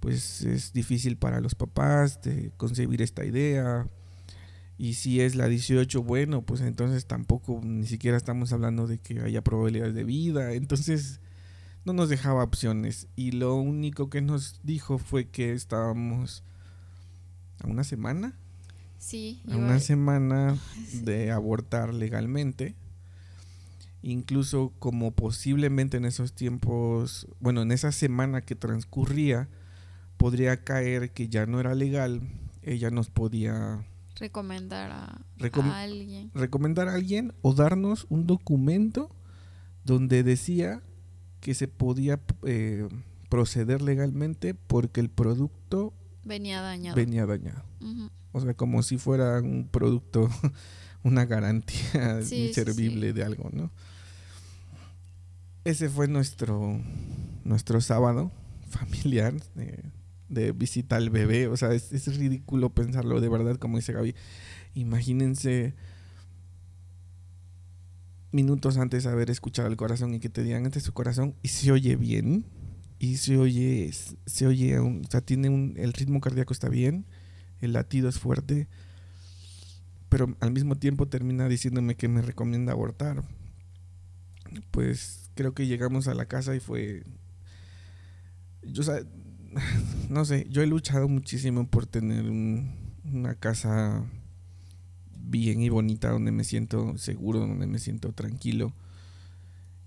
[0.00, 3.86] pues es difícil para los papás de concebir esta idea.
[4.76, 9.20] Y si es la 18, bueno, pues entonces tampoco ni siquiera estamos hablando de que
[9.20, 10.52] haya probabilidades de vida.
[10.52, 11.20] Entonces
[11.84, 13.08] no nos dejaba opciones.
[13.16, 16.44] Y lo único que nos dijo fue que estábamos
[17.60, 18.34] a una semana.
[18.98, 19.42] Sí.
[19.50, 20.56] A una semana
[21.02, 22.76] de abortar legalmente
[24.02, 29.48] incluso como posiblemente en esos tiempos, bueno, en esa semana que transcurría,
[30.18, 32.20] podría caer que ya no era legal,
[32.62, 35.20] ella nos podía recomendar a,
[35.80, 36.30] alguien.
[36.34, 39.14] Recomendar a alguien o darnos un documento
[39.84, 40.82] donde decía
[41.40, 42.88] que se podía eh,
[43.30, 46.96] proceder legalmente porque el producto venía dañado.
[46.96, 47.64] Venía dañado.
[48.32, 50.28] O sea, como si fuera un producto
[51.04, 53.70] una garantía inservible de algo, ¿no?
[55.64, 56.80] Ese fue nuestro,
[57.44, 58.32] nuestro sábado
[58.68, 59.34] familiar
[60.28, 61.48] de, visita al bebé.
[61.48, 64.14] O sea, es, es, ridículo pensarlo, de verdad, como dice Gaby.
[64.74, 65.74] Imagínense
[68.30, 71.48] minutos antes de haber escuchado el corazón y que te digan antes su corazón y
[71.48, 72.44] se oye bien
[72.98, 73.90] y se oye
[74.26, 77.06] se oye o sea tiene un el ritmo cardíaco está bien
[77.62, 78.68] el latido es fuerte
[80.08, 83.22] pero al mismo tiempo termina diciéndome que me recomienda abortar.
[84.70, 87.04] Pues creo que llegamos a la casa y fue...
[88.62, 88.82] Yo,
[90.08, 92.26] no sé, yo he luchado muchísimo por tener
[93.04, 94.04] una casa
[95.20, 98.72] bien y bonita donde me siento seguro, donde me siento tranquilo.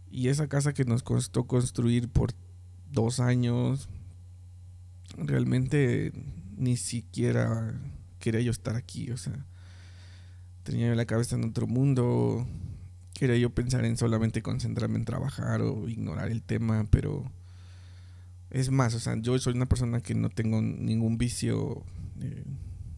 [0.09, 2.33] Y esa casa que nos costó construir por
[2.91, 3.89] dos años,
[5.17, 6.11] realmente
[6.57, 7.79] ni siquiera
[8.19, 9.45] quería yo estar aquí, o sea,
[10.63, 12.45] tenía yo la cabeza en otro mundo,
[13.13, 17.31] quería yo pensar en solamente concentrarme en trabajar o ignorar el tema, pero
[18.51, 21.83] es más, o sea, yo soy una persona que no tengo ningún vicio
[22.19, 22.43] eh,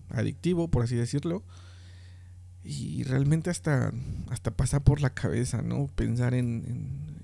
[0.09, 1.43] adictivo, por así decirlo.
[2.63, 3.93] Y realmente hasta,
[4.29, 5.87] hasta pasa por la cabeza, ¿no?
[5.95, 7.21] Pensar en,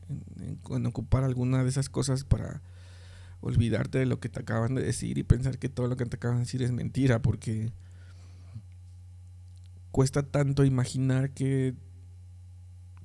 [0.69, 2.61] en, ocupar alguna de esas cosas para
[3.41, 6.17] olvidarte de lo que te acaban de decir y pensar que todo lo que te
[6.17, 7.71] acaban de decir es mentira, porque
[9.91, 11.73] cuesta tanto imaginar que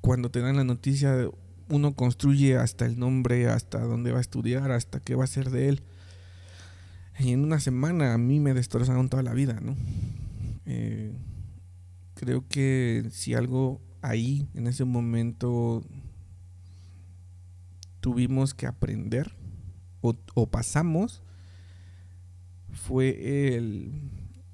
[0.01, 1.31] cuando te dan la noticia
[1.69, 5.51] uno construye hasta el nombre, hasta dónde va a estudiar, hasta qué va a ser
[5.51, 5.83] de él.
[7.19, 9.77] Y en una semana a mí me destrozaron toda la vida, ¿no?
[10.67, 11.13] Eh,
[12.15, 15.83] creo que si algo ahí, en ese momento,
[18.01, 19.33] tuvimos que aprender
[20.03, 21.23] o, pasamos,
[22.71, 23.95] fue el,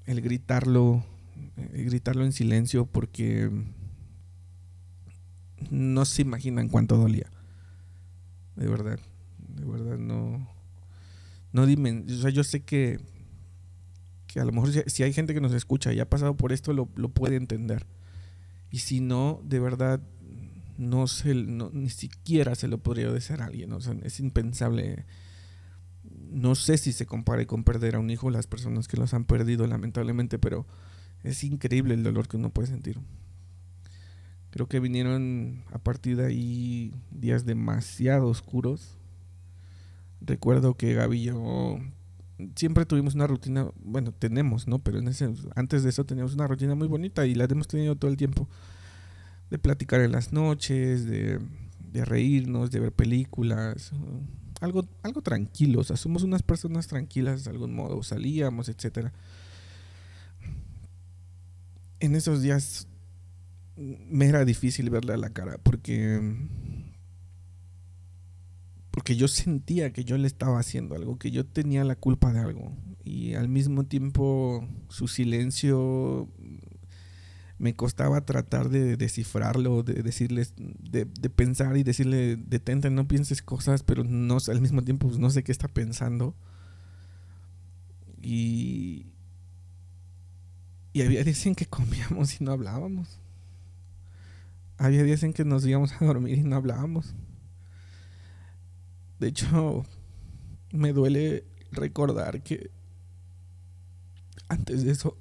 [0.05, 1.03] gritarlo,
[1.73, 3.49] el gritarlo en silencio porque
[5.71, 7.31] no se imaginan cuánto dolía.
[8.55, 8.99] De verdad,
[9.39, 10.47] de verdad no.
[11.53, 12.99] No dime, o sea, yo sé que,
[14.27, 16.73] que a lo mejor si, hay gente que nos escucha y ha pasado por esto,
[16.73, 17.87] lo, puede entender.
[18.69, 20.01] Y si no, de verdad,
[20.77, 23.71] no se, ni siquiera se lo podría decir a alguien.
[23.71, 25.05] O sea, es impensable.
[26.03, 29.25] No sé si se compare con perder a un hijo las personas que los han
[29.25, 30.65] perdido, lamentablemente, pero
[31.23, 32.99] es increíble el dolor que uno puede sentir.
[34.51, 38.97] Creo que vinieron a partir de ahí días demasiado oscuros.
[40.19, 41.79] Recuerdo que Gaby y yo
[42.55, 44.79] siempre tuvimos una rutina, bueno, tenemos, ¿no?
[44.79, 47.95] Pero en ese, antes de eso teníamos una rutina muy bonita y la hemos tenido
[47.95, 48.47] todo el tiempo.
[49.49, 51.39] De platicar en las noches, de,
[51.91, 53.91] de reírnos, de ver películas,
[54.59, 55.79] algo, algo tranquilo.
[55.79, 59.13] O sea, somos unas personas tranquilas de algún modo, salíamos, etcétera.
[61.99, 62.87] En esos días
[64.09, 66.19] me era difícil verle a la cara porque
[68.91, 72.39] porque yo sentía que yo le estaba haciendo algo, que yo tenía la culpa de
[72.39, 76.29] algo y al mismo tiempo su silencio
[77.61, 83.83] me costaba tratar de descifrarlo, de decirles, de, pensar y decirle, detente, no pienses cosas,
[83.83, 86.35] pero no al mismo tiempo pues, no sé qué está pensando.
[88.19, 89.05] Y,
[90.91, 93.19] y había días en que comíamos y no hablábamos.
[94.81, 97.13] Había días en que nos íbamos a dormir y no hablábamos.
[99.19, 99.85] De hecho,
[100.71, 102.71] me duele recordar que
[104.49, 105.19] antes de eso,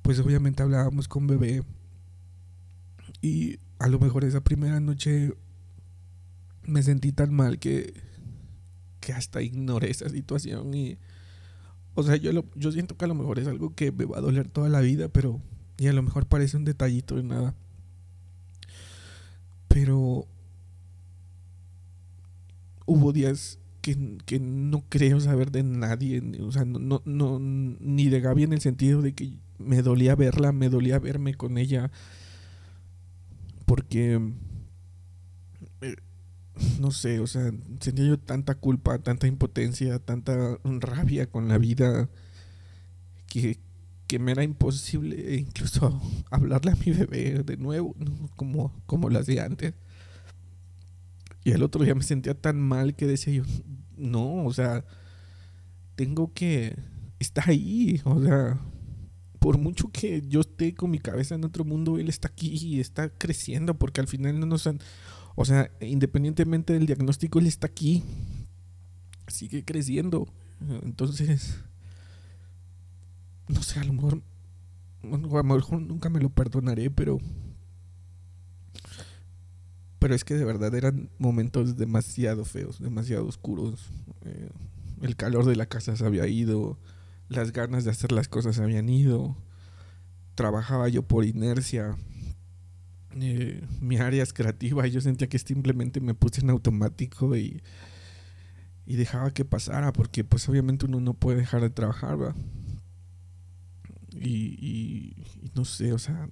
[0.00, 1.62] pues obviamente hablábamos con bebé.
[3.20, 5.34] Y a lo mejor esa primera noche
[6.62, 7.92] me sentí tan mal que,
[9.00, 10.72] que hasta ignoré esa situación.
[10.72, 10.96] Y,
[11.94, 14.22] o sea, yo, yo siento que a lo mejor es algo que me va a
[14.22, 15.42] doler toda la vida, pero
[15.78, 17.54] y a lo mejor parece un detallito de nada.
[19.68, 20.26] Pero
[22.84, 28.20] hubo días que, que, no creo saber de nadie, o sea, no, no, ni de
[28.20, 31.90] Gaby en el sentido de que me dolía verla, me dolía verme con ella,
[33.66, 34.20] porque,
[35.82, 35.96] eh,
[36.80, 42.08] no sé, o sea, sentía yo tanta culpa, tanta impotencia, tanta rabia con la vida,
[43.28, 43.58] que,
[44.08, 47.94] que me era imposible incluso hablarle a mi bebé de nuevo,
[48.34, 49.74] como, como lo hacía antes.
[51.44, 53.44] Y el otro día me sentía tan mal que decía yo,
[53.96, 54.84] no, o sea,
[55.94, 56.76] tengo que...
[57.20, 58.60] Está ahí, o sea,
[59.40, 62.80] por mucho que yo esté con mi cabeza en otro mundo, él está aquí y
[62.80, 64.80] está creciendo porque al final no nos han...
[65.34, 68.02] O sea, independientemente del diagnóstico, él está aquí.
[69.28, 70.26] Sigue creciendo.
[70.82, 71.58] Entonces,
[73.48, 74.22] no sé, a lo mejor,
[75.02, 77.18] a lo mejor nunca me lo perdonaré, pero...
[79.98, 83.90] Pero es que de verdad eran momentos demasiado feos, demasiado oscuros.
[84.24, 84.48] Eh,
[85.02, 86.78] el calor de la casa se había ido,
[87.28, 89.36] las ganas de hacer las cosas se habían ido.
[90.36, 91.96] Trabajaba yo por inercia.
[93.20, 97.62] Eh, mi área es creativa yo sentía que simplemente me puse en automático y,
[98.86, 102.36] y dejaba que pasara porque pues obviamente uno no puede dejar de trabajar, ¿verdad?
[104.12, 105.16] Y,
[105.54, 106.28] no sé, o sea,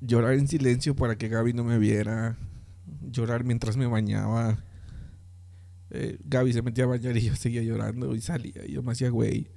[0.00, 2.36] llorar en silencio para que Gaby no me viera,
[3.10, 4.64] llorar mientras me bañaba.
[5.90, 8.92] Eh, Gaby se metía a bañar y yo seguía llorando y salía y yo me
[8.92, 9.48] hacía güey.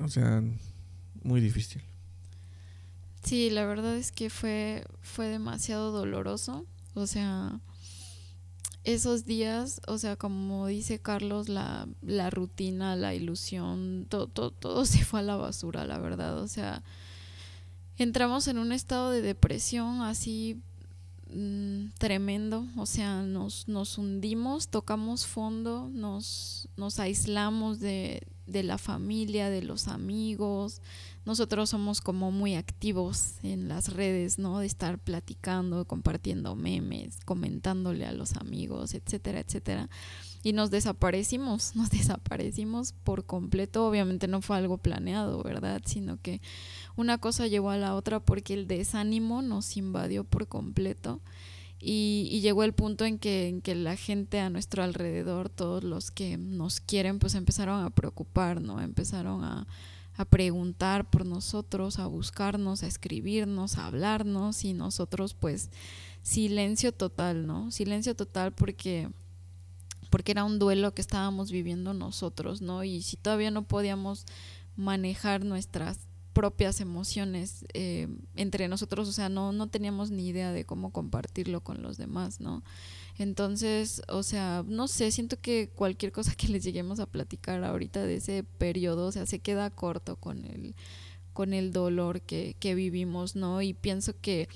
[0.00, 0.42] O sea,
[1.22, 1.82] muy difícil.
[3.24, 6.64] Sí, la verdad es que fue, fue demasiado doloroso.
[6.94, 7.60] O sea,
[8.86, 14.86] esos días, o sea, como dice Carlos, la, la rutina, la ilusión, todo, todo, todo
[14.86, 16.38] se fue a la basura, la verdad.
[16.38, 16.82] O sea,
[17.98, 20.62] entramos en un estado de depresión así
[21.34, 28.78] mm, tremendo, o sea, nos, nos hundimos, tocamos fondo, nos, nos aislamos de, de la
[28.78, 30.80] familia, de los amigos.
[31.24, 34.60] Nosotros somos como muy activos en las redes, ¿no?
[34.60, 39.90] De estar platicando, compartiendo memes, comentándole a los amigos, etcétera, etcétera.
[40.44, 43.88] Y nos desaparecimos, nos desaparecimos por completo.
[43.88, 45.82] Obviamente no fue algo planeado, ¿verdad?
[45.84, 46.40] Sino que
[46.94, 51.20] una cosa llevó a la otra porque el desánimo nos invadió por completo.
[51.78, 56.10] Y, llegó el punto en que, en que la gente a nuestro alrededor, todos los
[56.10, 58.80] que nos quieren, pues empezaron a preocupar, ¿no?
[58.80, 59.66] Empezaron a,
[60.16, 65.70] a preguntar por nosotros, a buscarnos, a escribirnos, a hablarnos y nosotros pues
[66.22, 67.70] silencio total, ¿no?
[67.70, 69.10] Silencio total porque
[70.10, 72.84] porque era un duelo que estábamos viviendo nosotros, ¿no?
[72.84, 74.24] Y si todavía no podíamos
[74.76, 75.98] manejar nuestras
[76.36, 81.62] propias emociones eh, entre nosotros, o sea, no, no teníamos ni idea de cómo compartirlo
[81.62, 82.62] con los demás, ¿no?
[83.16, 88.02] Entonces, o sea, no sé, siento que cualquier cosa que les lleguemos a platicar ahorita
[88.04, 90.74] de ese periodo, o sea, se queda corto con el,
[91.32, 93.62] con el dolor que, que vivimos, ¿no?
[93.62, 94.50] Y pienso que,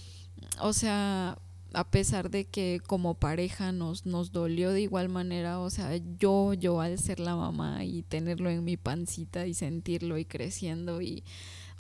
[0.61, 1.39] o sea,
[1.73, 6.53] a pesar de que como pareja nos, nos dolió de igual manera, o sea, yo,
[6.53, 11.25] yo al ser la mamá y tenerlo en mi pancita y sentirlo y creciendo y,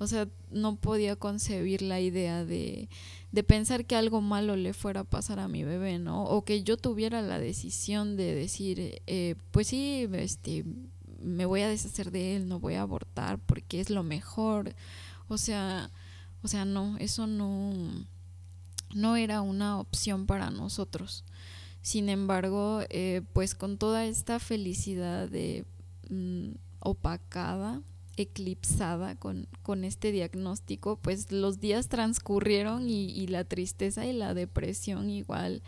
[0.01, 2.89] o sea, no podía concebir la idea de,
[3.33, 6.25] de pensar que algo malo le fuera a pasar a mi bebé, ¿no?
[6.25, 10.65] O que yo tuviera la decisión de decir, eh, pues sí, este,
[11.23, 14.75] me voy a deshacer de él, no voy a abortar porque es lo mejor.
[15.29, 15.91] O sea,
[16.43, 17.75] o sea, no, eso no
[18.95, 21.25] no era una opción para nosotros.
[21.83, 25.67] Sin embargo, eh, pues con toda esta felicidad de,
[26.09, 27.83] mm, opacada,
[28.21, 34.35] eclipsada con, con, este diagnóstico, pues los días transcurrieron y, y la tristeza y la
[34.35, 35.63] depresión igual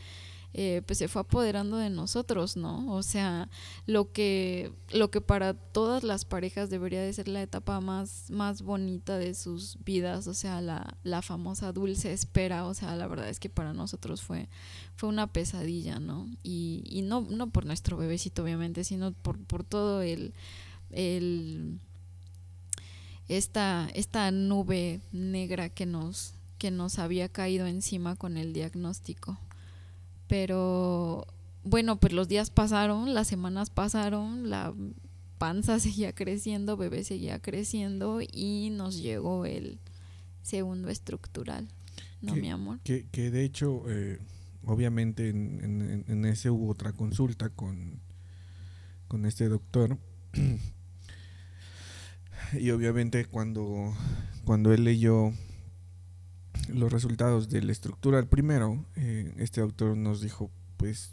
[0.55, 2.93] eh, pues se fue apoderando de nosotros, ¿no?
[2.93, 3.49] O sea,
[3.87, 8.61] lo que, lo que para todas las parejas debería de ser la etapa más, más
[8.61, 13.31] bonita de sus vidas, o sea, la, la famosa dulce espera, o sea, la verdad
[13.31, 14.51] es que para nosotros fue,
[14.95, 16.29] fue una pesadilla, ¿no?
[16.43, 20.35] Y, y no, no por nuestro bebecito, obviamente, sino por, por todo el,
[20.91, 21.81] el
[23.29, 29.39] esta, esta nube negra que nos, que nos había caído encima con el diagnóstico.
[30.29, 31.27] Pero
[31.65, 34.75] bueno, pues los días pasaron, las semanas pasaron, la
[35.39, 39.79] panza seguía creciendo, bebé seguía creciendo y nos llegó el
[40.43, 41.69] segundo estructural,
[42.21, 42.81] ¿no, mi amor?
[42.85, 44.19] Que, que de hecho, eh,
[44.65, 48.01] obviamente en, en, ese hubo otra consulta con,
[49.09, 49.99] con este doctor.
[52.59, 53.95] y obviamente cuando,
[54.45, 55.33] cuando él leyó
[56.69, 61.13] los resultados de la estructura primero, eh, este doctor nos dijo, pues,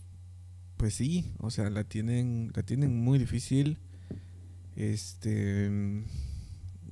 [0.77, 3.77] pues sí, o sea, la tienen, la tienen muy difícil.
[4.75, 5.69] Este,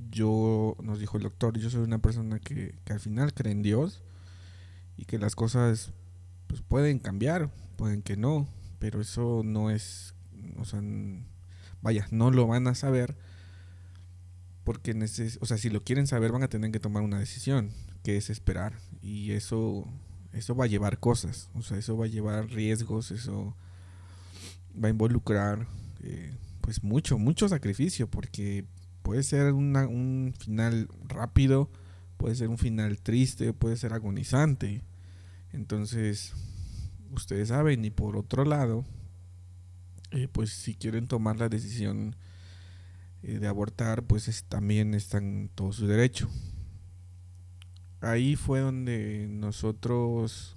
[0.09, 3.61] yo, nos dijo el doctor, yo soy una persona que, que al final cree en
[3.61, 4.03] Dios
[4.97, 5.91] y que las cosas,
[6.47, 8.47] pues, pueden cambiar, pueden que no,
[8.79, 10.13] pero eso no es,
[10.57, 10.81] o sea,
[11.81, 13.15] vaya, no lo van a saber
[14.67, 17.71] porque neces o sea, si lo quieren saber van a tener que tomar una decisión
[18.03, 19.87] que es esperar y eso
[20.33, 23.55] eso va a llevar cosas, o sea, eso va a llevar riesgos, eso
[24.75, 25.65] va a involucrar
[26.01, 28.65] eh, pues mucho, mucho sacrificio porque
[29.03, 31.71] puede ser un final rápido,
[32.17, 34.83] puede ser un final triste, puede ser agonizante.
[35.53, 36.33] Entonces,
[37.11, 38.83] ustedes saben, y por otro lado,
[40.11, 42.17] eh, pues si quieren tomar la decisión
[43.23, 46.29] eh, de abortar, pues también están en todo su derecho
[48.01, 50.55] ahí fue donde nosotros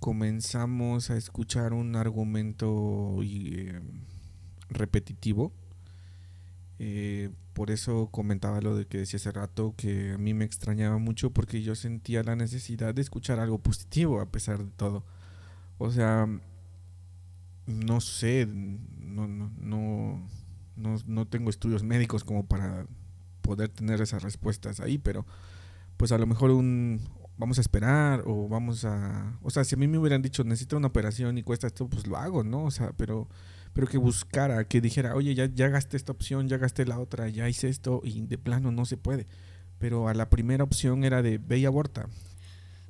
[0.00, 3.80] comenzamos a escuchar un argumento eh,
[4.70, 5.52] repetitivo.
[6.78, 10.98] Eh, por eso comentaba lo de que decía hace rato que a mí me extrañaba
[10.98, 15.04] mucho porque yo sentía la necesidad de escuchar algo positivo a pesar de todo.
[15.78, 16.28] O sea,
[17.66, 20.28] no sé, no, no, no,
[20.78, 22.86] no tengo estudios médicos como para
[23.42, 25.26] poder tener esas respuestas ahí, pero
[25.96, 27.00] pues a lo mejor un
[27.38, 30.76] vamos a esperar o vamos a, o sea, si a mí me hubieran dicho necesito
[30.76, 32.64] una operación y cuesta esto, pues lo hago, ¿no?
[32.64, 33.28] O sea, pero
[33.74, 37.28] pero que buscara, que dijera, oye, ya, ya gasté esta opción, ya gasté la otra,
[37.28, 39.26] ya hice esto y de plano no se puede.
[39.78, 42.08] pero a la primera opción era de ve y aborta.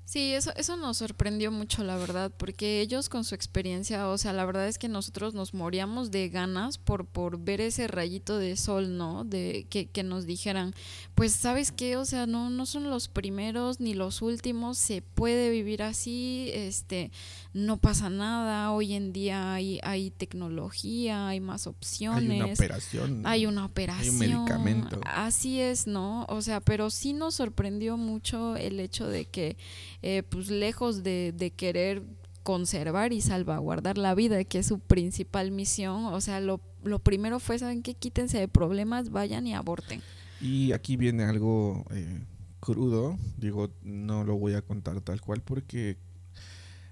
[0.08, 4.32] Sí, eso, eso nos sorprendió mucho, la verdad, porque ellos con su experiencia, o sea,
[4.32, 8.56] la verdad es que nosotros nos moríamos de ganas por, por ver ese rayito de
[8.56, 9.24] sol, ¿no?
[9.24, 10.74] De que, que nos dijeran,
[11.14, 11.98] pues, ¿sabes qué?
[11.98, 17.12] O sea, no, no son los primeros ni los últimos, se puede vivir así, este,
[17.52, 22.30] no pasa nada, hoy en día hay, hay tecnología, hay más opciones.
[22.30, 23.26] Hay una operación.
[23.26, 24.22] Hay una operación.
[24.22, 25.00] Hay un medicamento.
[25.04, 26.24] Así es, ¿no?
[26.30, 29.58] O sea, pero sí nos sorprendió mucho el hecho de que
[30.02, 32.02] eh, pues lejos de, de querer
[32.48, 36.06] conservar y salvaguardar la vida, que es su principal misión.
[36.06, 37.92] O sea, lo, lo primero fue, ¿saben qué?
[37.92, 40.00] Quítense de problemas, vayan y aborten.
[40.40, 42.24] Y aquí viene algo eh,
[42.60, 45.98] crudo, digo, no lo voy a contar tal cual porque,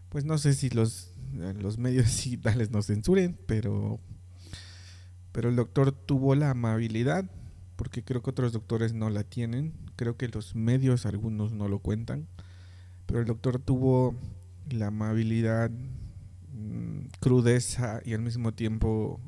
[0.08, 3.98] pues no sé si los, los medios digitales nos censuren, pero,
[5.32, 7.30] pero el doctor tuvo la amabilidad,
[7.76, 11.78] porque creo que otros doctores no la tienen, creo que los medios algunos no lo
[11.78, 12.26] cuentan
[13.06, 14.14] pero el doctor tuvo
[14.70, 19.20] la amabilidad, mm, crudeza y al mismo tiempo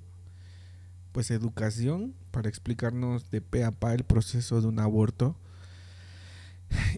[1.13, 5.37] pues educación para explicarnos de pe a pa el proceso de un aborto.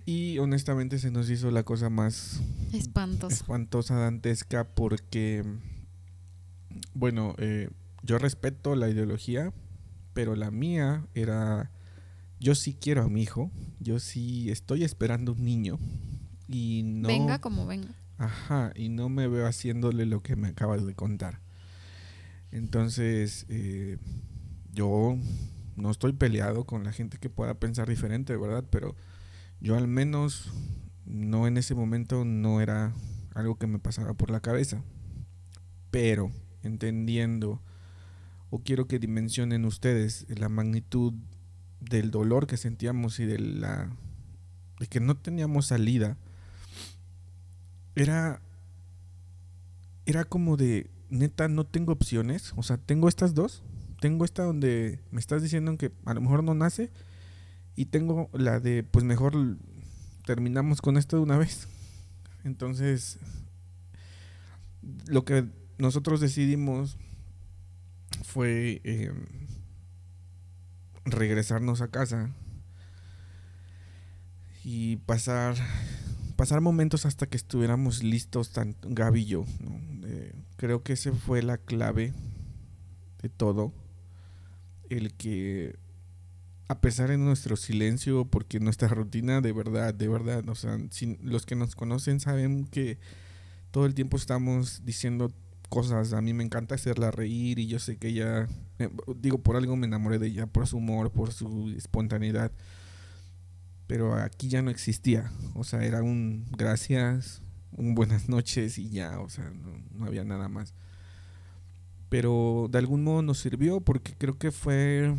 [0.04, 2.40] Y honestamente se nos hizo la cosa más
[2.72, 5.44] espantosa, espantosa dantesca porque,
[6.92, 7.70] bueno, eh,
[8.02, 9.52] yo respeto la ideología,
[10.12, 11.70] pero la mía era,
[12.40, 15.78] yo sí quiero a mi hijo, yo sí estoy esperando un niño,
[16.50, 17.08] y no...
[17.08, 17.94] Venga como venga.
[18.18, 21.40] Ajá, y no me veo haciéndole lo que me acabas de contar.
[22.50, 23.96] Entonces, eh,
[24.72, 25.16] yo
[25.76, 28.64] no estoy peleado con la gente que pueda pensar diferente, ¿verdad?
[28.70, 28.94] Pero
[29.60, 30.52] yo al menos
[31.06, 32.92] no en ese momento no era
[33.34, 34.82] algo que me pasaba por la cabeza.
[35.90, 36.30] Pero
[36.62, 37.62] entendiendo
[38.50, 41.14] o quiero que dimensionen ustedes la magnitud
[41.80, 43.90] del dolor que sentíamos y de la
[44.78, 46.16] de que no teníamos salida
[48.00, 48.40] era,
[50.06, 52.52] era como de, neta, no tengo opciones.
[52.56, 53.62] O sea, tengo estas dos.
[54.00, 56.90] Tengo esta donde me estás diciendo que a lo mejor no nace.
[57.76, 59.34] Y tengo la de, pues mejor
[60.24, 61.68] terminamos con esto de una vez.
[62.44, 63.18] Entonces,
[65.06, 65.46] lo que
[65.78, 66.96] nosotros decidimos
[68.22, 69.26] fue em,
[71.04, 72.30] regresarnos a casa
[74.64, 75.56] y pasar
[76.40, 79.44] pasar momentos hasta que estuviéramos listos, tan, Gaby y yo.
[80.56, 82.14] creo que ese fue la clave
[83.20, 83.74] de todo.
[84.88, 85.76] El que,
[86.66, 90.78] a pesar de nuestro silencio, porque nuestra rutina de verdad, de verdad, o sea,
[91.20, 92.96] los que nos conocen saben que
[93.70, 95.30] todo el tiempo estamos diciendo
[95.68, 96.14] cosas.
[96.14, 99.76] A mí me encanta hacerla reír y yo sé que ella, eh, digo, por algo
[99.76, 102.50] me enamoré de ella, por su humor, por su espontaneidad
[103.90, 105.32] pero aquí ya no existía.
[105.54, 110.48] O sea, era un gracias, un buenas noches y ya, o sea, no, había nada
[110.48, 110.74] más.
[112.08, 115.12] Pero de algún modo nos sirvió porque creo que fue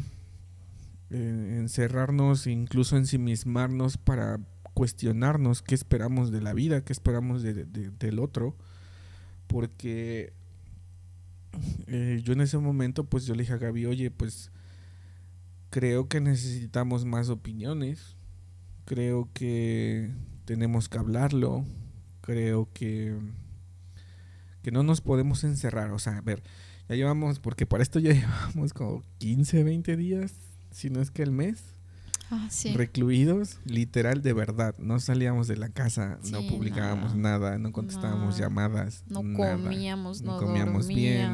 [1.09, 4.39] eh, encerrarnos, incluso ensimismarnos para
[4.73, 8.55] cuestionarnos qué esperamos de la vida, qué esperamos del otro.
[9.47, 10.31] Porque
[11.87, 14.49] eh, yo en ese momento, pues yo le dije a Gaby, oye, pues
[15.71, 18.15] creo que necesitamos más opiniones
[18.85, 20.11] creo que
[20.45, 21.65] tenemos que hablarlo,
[22.21, 23.15] creo que,
[24.63, 26.43] que no nos podemos encerrar, o sea, a ver,
[26.89, 30.33] ya llevamos, porque para esto ya llevamos como 15, 20 días,
[30.71, 31.63] si no es que el mes.
[32.33, 38.37] Ah, recluidos, literal de verdad, no salíamos de la casa, no publicábamos nada, no contestábamos
[38.37, 41.29] llamadas, no comíamos, no, comíamos bien,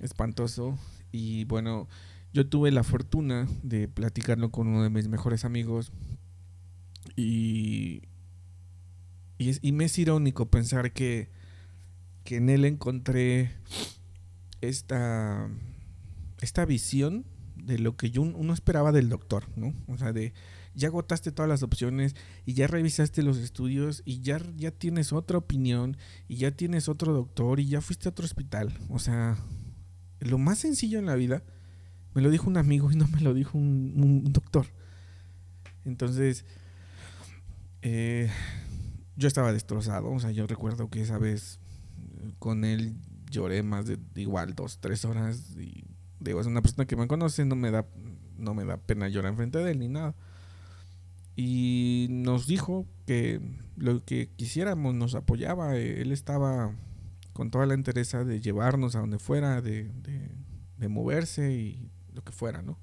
[0.00, 0.78] espantoso.
[1.10, 1.88] Y bueno,
[2.36, 5.90] yo tuve la fortuna de platicarlo con uno de mis mejores amigos
[7.16, 8.02] y,
[9.38, 11.30] y, me es irónico pensar que,
[12.24, 13.52] que en él encontré
[14.60, 15.48] esta,
[16.42, 17.24] esta visión
[17.54, 19.72] de lo que yo uno esperaba del doctor, ¿no?
[19.88, 20.34] O sea, de
[20.74, 25.38] ya agotaste todas las opciones y ya revisaste los estudios y ya, ya tienes otra
[25.38, 25.96] opinión
[26.28, 28.78] y ya tienes otro doctor y ya fuiste a otro hospital.
[28.90, 29.38] O sea,
[30.20, 31.42] lo más sencillo en la vida
[32.16, 34.66] me lo dijo un amigo y no me lo dijo un, doctor.
[35.84, 36.46] Entonces,
[37.82, 38.30] eh,
[39.16, 40.10] yo estaba destrozado.
[40.10, 41.60] O sea, yo recuerdo que esa vez
[41.98, 42.96] eh, con él
[43.30, 45.54] lloré más de igual dos, tres horas.
[45.58, 45.84] Y
[46.18, 47.84] digo, es una persona que me conoce, no me da,
[48.38, 50.14] no me da pena llorar enfrente de él ni nada.
[51.36, 53.42] Y nos dijo que
[53.76, 55.76] lo que quisiéramos nos apoyaba.
[55.76, 56.74] Él estaba
[57.34, 60.30] con toda la interés de llevarnos a donde fuera, de, de,
[60.78, 62.76] de moverse y lo que fuera, ¿no?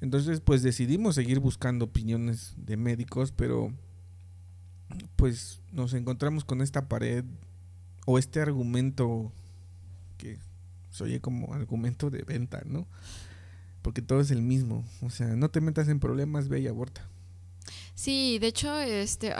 [0.00, 3.72] Entonces, pues decidimos seguir buscando opiniones de médicos, pero
[5.16, 7.24] pues nos encontramos con esta pared
[8.06, 9.32] o este argumento
[10.16, 10.38] que
[10.90, 12.86] se oye como argumento de venta, ¿no?
[13.82, 14.84] Porque todo es el mismo.
[15.02, 17.06] O sea, no te metas en problemas, ve y aborta.
[17.94, 19.34] Sí, de hecho, este,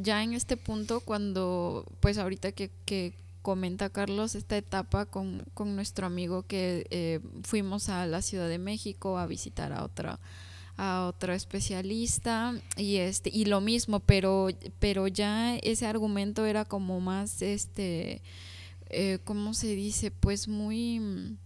[0.00, 3.12] ya en este punto, cuando, pues ahorita que, que
[3.46, 8.58] comenta Carlos esta etapa con, con nuestro amigo que eh, fuimos a la Ciudad de
[8.58, 10.18] México a visitar a otra
[10.76, 14.48] a otro especialista y este y lo mismo pero
[14.80, 18.20] pero ya ese argumento era como más este
[18.90, 21.38] eh, cómo se dice pues muy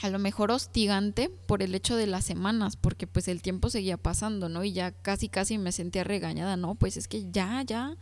[0.00, 3.96] a lo mejor hostigante por el hecho de las semanas, porque pues el tiempo seguía
[3.96, 4.62] pasando, ¿no?
[4.62, 6.76] Y ya casi casi me sentía regañada, ¿no?
[6.76, 7.96] Pues es que ya, ya,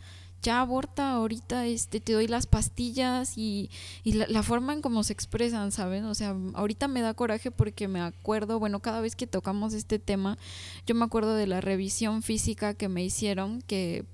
[0.47, 3.68] ya aborta ahorita, este, te doy las pastillas y,
[4.05, 6.05] y la, forma en cómo se expresan, ¿saben?
[6.05, 9.99] O sea, ahorita me da coraje porque me acuerdo, bueno, cada vez que tocamos este
[9.99, 10.38] tema,
[10.86, 14.05] yo me acuerdo de la revisión física que me hicieron, que,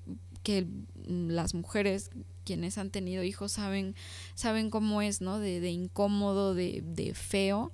[0.41, 0.65] que
[1.05, 2.09] las mujeres
[2.43, 3.95] quienes han tenido hijos saben,
[4.33, 5.37] saben cómo es, ¿no?
[5.37, 7.71] De, de incómodo, de, de feo.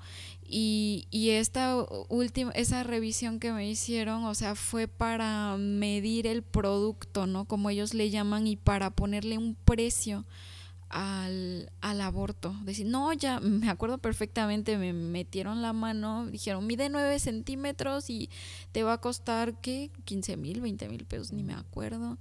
[0.52, 6.42] Y, y, esta última, esa revisión que me hicieron, o sea, fue para medir el
[6.42, 7.46] producto, ¿no?
[7.46, 10.26] Como ellos le llaman, y para ponerle un precio
[10.90, 12.56] al, al aborto.
[12.64, 18.30] Decir, no, ya me acuerdo perfectamente, me metieron la mano, dijeron, mide 9 centímetros y
[18.72, 19.92] te va a costar, ¿qué?
[20.06, 22.18] 15 mil, 20 mil pesos, ni me acuerdo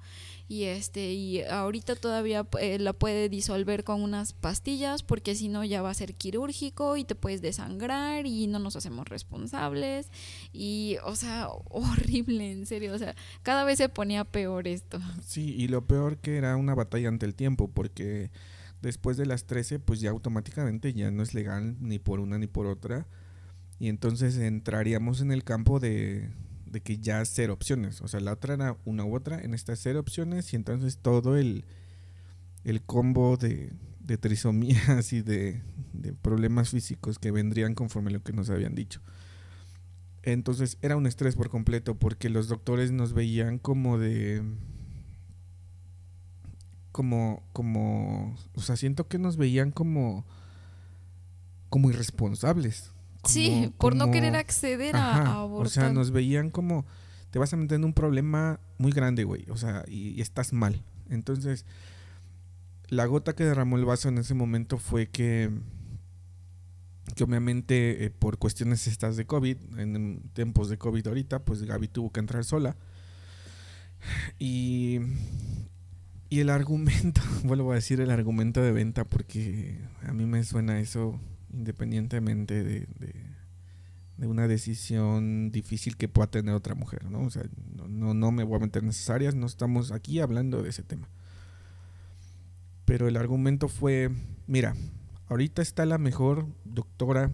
[0.48, 5.62] y este y ahorita todavía eh, la puede disolver con unas pastillas porque si no
[5.62, 10.10] ya va a ser quirúrgico y te puedes desangrar y no nos hacemos responsables.
[10.54, 14.98] Y o sea horrible en serio o sea cada vez se ponía peor esto.
[15.22, 18.30] Sí y lo peor que era una batalla ante el tiempo porque
[18.80, 22.46] después de las 13 pues ya automáticamente ya no es legal ni por una ni
[22.46, 23.06] por otra.
[23.78, 26.30] Y entonces entraríamos en el campo de
[26.70, 28.00] de que ya cero opciones.
[28.00, 31.36] O sea, la otra era una u otra, en estas cero opciones y entonces todo
[31.36, 31.64] el,
[32.64, 35.62] el combo de, de trisomías y de,
[35.92, 39.00] de, problemas físicos que vendrían conforme lo que nos habían dicho.
[40.22, 44.42] Entonces era un estrés por completo porque los doctores nos veían como de...
[46.92, 50.26] Como, como, o sea, siento que nos veían como,
[51.68, 52.90] como irresponsables
[53.28, 55.66] sí, por no querer acceder a, abortar.
[55.66, 56.86] O sea, nos veían como,
[57.30, 59.44] te vas a meter en un problema muy grande, güey.
[59.50, 60.82] O sea, y, estás mal.
[61.10, 61.66] Entonces,
[62.88, 65.50] la gota que derramó el vaso en ese momento fue que,
[67.14, 71.88] que obviamente eh, por cuestiones estas de COVID, en tiempos de COVID ahorita, pues Gaby
[71.88, 72.76] tuvo que entrar sola.
[74.38, 75.00] Y,
[76.30, 80.80] y el argumento, vuelvo a decir el argumento de venta porque a mí me suena
[80.80, 81.20] eso
[81.52, 82.86] independientemente de,
[84.18, 87.20] una decisión difícil que pueda tener otra mujer, ¿no?
[87.20, 87.44] O sea,
[87.88, 91.08] no, no, me voy a meter necesarias, no estamos aquí hablando de ese tema.
[92.84, 94.10] Pero el argumento fue,
[94.48, 94.74] mira,
[95.28, 97.30] ahorita está la mejor doctora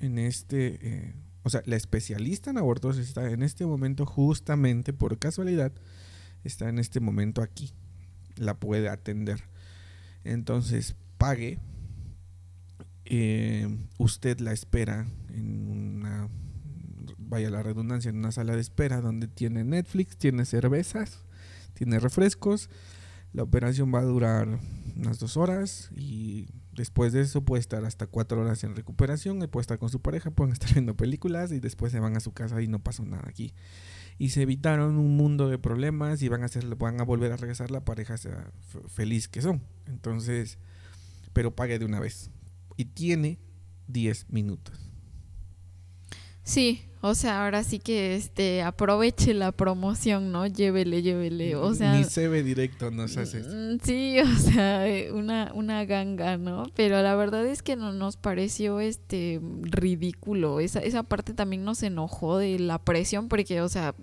[0.00, 5.18] en este, eh, o sea, la especialista en abortos está en este momento justamente por
[5.18, 5.72] casualidad,
[6.42, 7.72] está en este momento aquí,
[8.36, 9.44] la puede atender.
[10.24, 11.58] Entonces, pague
[13.04, 16.28] eh, usted la espera en una,
[17.18, 21.24] vaya la redundancia, en una sala de espera donde tiene Netflix, tiene cervezas,
[21.74, 22.70] tiene refrescos.
[23.32, 24.60] La operación va a durar
[24.96, 29.46] unas dos horas y después de eso puede estar hasta cuatro horas en recuperación, y
[29.46, 32.32] puede estar con su pareja, pueden estar viendo películas y después se van a su
[32.32, 33.54] casa y no pasó nada aquí.
[34.18, 37.36] Y se evitaron un mundo de problemas y van a, hacer, van a volver a
[37.36, 38.14] regresar la pareja
[38.88, 39.62] feliz que son.
[39.86, 40.58] Entonces,
[41.32, 42.30] pero pague de una vez
[42.76, 43.38] y tiene
[43.88, 44.78] 10 minutos.
[46.44, 50.46] Sí, o sea, ahora sí que este aproveche la promoción, ¿no?
[50.46, 53.40] Llévele, llévele, o sea, ni se ve directo nos hace.
[53.42, 56.64] Mm, sí, o sea, eh, una una ganga, ¿no?
[56.76, 60.60] Pero la verdad es que no nos pareció este ridículo.
[60.60, 63.96] Esa esa parte también nos enojó de la presión porque, o sea,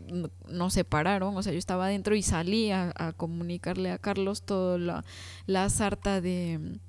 [0.49, 4.77] nos separaron, o sea, yo estaba adentro y salí a, a comunicarle a Carlos toda
[4.77, 5.05] la
[5.45, 6.79] la sarta de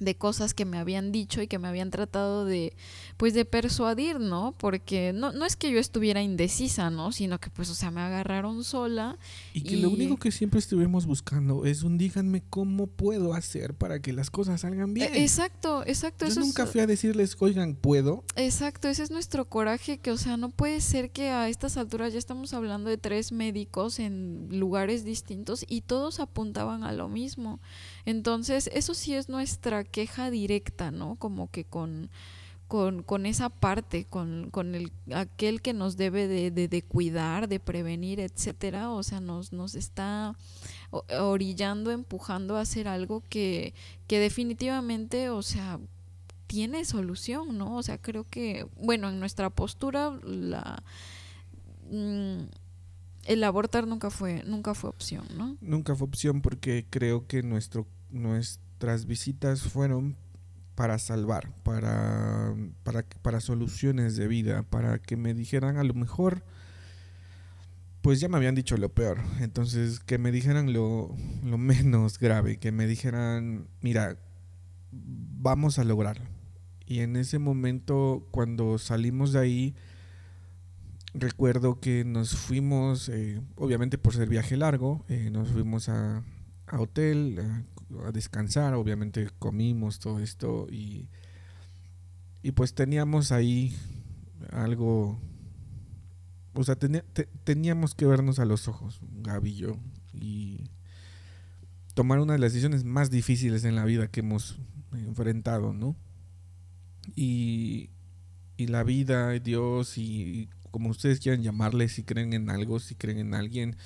[0.00, 2.74] de cosas que me habían dicho y que me habían tratado de
[3.16, 4.54] pues de persuadir, ¿no?
[4.58, 7.12] Porque no, no es que yo estuviera indecisa, ¿no?
[7.12, 9.18] Sino que pues o sea, me agarraron sola
[9.52, 14.00] y que lo único que siempre estuvimos buscando es un díganme cómo puedo hacer para
[14.00, 15.14] que las cosas salgan bien.
[15.14, 20.10] Exacto, exacto, yo nunca fui a decirles, "Oigan, ¿puedo?" Exacto, ese es nuestro coraje que
[20.10, 23.98] o sea, no puede ser que a estas alturas ya estamos hablando de tres médicos
[23.98, 27.60] en lugares distintos y todos apuntaban a lo mismo.
[28.04, 31.16] Entonces, eso sí es nuestra queja directa, ¿no?
[31.16, 32.10] Como que con,
[32.68, 37.60] con, con esa parte, con, con, el, aquel que nos debe de, de, cuidar, de
[37.60, 38.90] prevenir, etcétera.
[38.90, 40.36] O sea, nos, nos está
[41.18, 43.74] orillando, empujando a hacer algo que,
[44.06, 45.80] que definitivamente, o sea,
[46.46, 47.76] tiene solución, ¿no?
[47.76, 50.82] O sea, creo que, bueno, en nuestra postura, la
[51.90, 52.44] mm,
[53.26, 55.56] el abortar nunca fue, nunca fue opción, ¿no?
[55.60, 57.86] Nunca fue opción porque creo que nuestro,
[58.74, 60.16] nuestras visitas fueron
[60.74, 62.52] para salvar, para,
[62.82, 66.42] para, para soluciones de vida, para que me dijeran a lo mejor,
[68.02, 72.56] pues ya me habían dicho lo peor, entonces que me dijeran lo, lo menos grave,
[72.56, 74.18] que me dijeran, mira,
[74.90, 76.26] vamos a lograrlo.
[76.84, 79.74] Y en ese momento, cuando salimos de ahí,
[81.14, 86.24] recuerdo que nos fuimos, eh, obviamente por ser viaje largo, eh, nos fuimos a,
[86.66, 87.64] a hotel,
[88.04, 91.08] a, descansar, obviamente comimos todo esto y,
[92.42, 93.76] y pues teníamos ahí
[94.50, 95.20] algo,
[96.54, 96.76] o sea,
[97.44, 99.76] teníamos que vernos a los ojos, Gaby y yo,
[100.12, 100.64] y
[101.94, 104.58] tomar una de las decisiones más difíciles en la vida que hemos
[104.92, 105.96] enfrentado, ¿no?
[107.14, 107.90] Y,
[108.56, 113.18] y la vida, Dios y como ustedes quieran llamarle, si creen en algo, si creen
[113.18, 113.76] en alguien,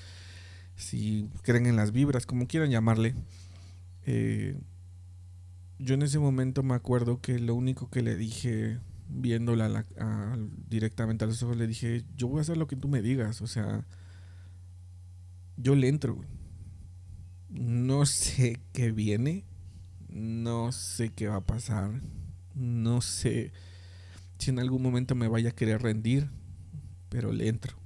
[0.79, 3.15] si creen en las vibras, como quieran llamarle.
[4.07, 4.59] Eh,
[5.79, 9.85] yo en ese momento me acuerdo que lo único que le dije, viéndola
[10.69, 13.43] directamente a los ojos, le dije, yo voy a hacer lo que tú me digas,
[13.43, 13.87] o sea,
[15.57, 16.21] yo le entro.
[17.51, 19.45] No sé qué viene,
[20.09, 22.01] no sé qué va a pasar,
[22.55, 23.53] no sé
[24.39, 26.31] si en algún momento me vaya a querer rendir,
[27.09, 27.77] pero le entro.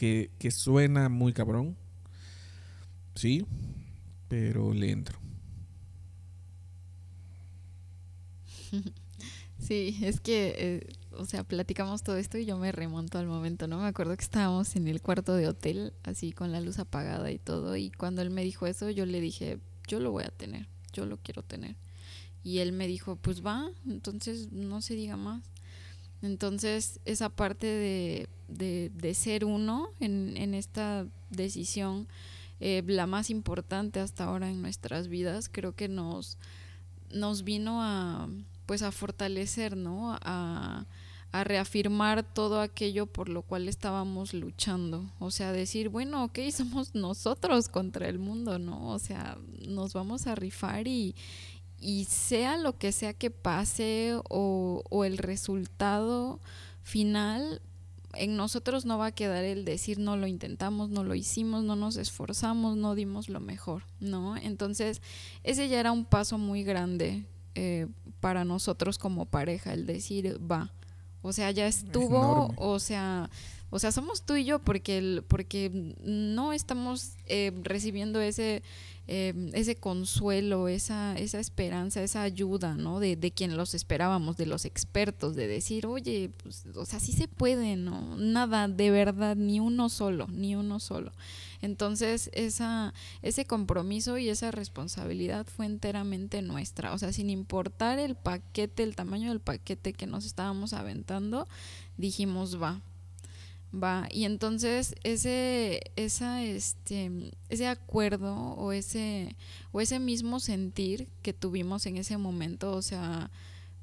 [0.00, 1.76] Que, suena muy cabrón,
[3.14, 3.44] sí,
[4.28, 5.18] pero le entro.
[9.58, 13.68] Sí, es que, eh, o sea, platicamos todo esto y yo me remonto al momento,
[13.68, 13.78] ¿no?
[13.78, 17.38] Me acuerdo que estábamos en el cuarto de hotel, así con la luz apagada y
[17.38, 20.66] todo, y cuando él me dijo eso, yo le dije, yo lo voy a tener,
[20.94, 21.76] yo lo quiero tener.
[22.42, 25.44] Y él me dijo, pues va, entonces no se diga más.
[26.22, 32.08] Entonces, esa parte de, de, ser uno en, en esta decisión,
[32.60, 36.36] eh, la más importante hasta ahora en nuestras vidas, creo que nos,
[37.10, 38.28] nos vino a,
[38.66, 40.18] pues a fortalecer, ¿no?
[40.20, 40.86] A,
[41.32, 45.10] a reafirmar todo aquello por lo cual estábamos luchando.
[45.18, 48.88] O sea, decir, bueno, ok, somos nosotros contra el mundo, ¿no?
[48.88, 51.14] O sea, nos vamos a rifar y,
[51.80, 56.40] y sea lo que sea que pase o, o, el resultado
[56.82, 57.62] final,
[58.14, 61.76] en nosotros no va a quedar el decir no lo intentamos, no lo hicimos, no
[61.76, 64.36] nos esforzamos, no dimos lo mejor, ¿no?
[64.36, 65.00] Entonces,
[65.42, 67.24] ese ya era un paso muy grande
[67.54, 67.86] eh,
[68.20, 70.72] para nosotros como pareja, el decir va.
[71.22, 73.30] O sea, ya estuvo, o sea,
[73.70, 78.62] o sea, somos tú y yo porque, el, porque no estamos eh, recibiendo ese
[79.12, 83.00] Em, ese consuelo, esa, esa esperanza, esa ayuda, ¿no?
[83.00, 87.10] De, de quien los esperábamos, de los expertos, de decir, oye, pues, o sea, sí
[87.10, 88.16] se puede, ¿no?
[88.16, 91.10] Nada, de verdad, ni uno solo, ni uno solo.
[91.60, 96.92] Entonces, esa, ese compromiso y esa responsabilidad fue enteramente nuestra.
[96.92, 101.48] O sea, sin importar el paquete, el tamaño del paquete que nos estábamos aventando,
[101.96, 102.80] dijimos, va,
[103.72, 109.36] Va, y entonces ese, esa, este, ese acuerdo o ese,
[109.70, 113.30] o ese mismo sentir que tuvimos en ese momento, o sea,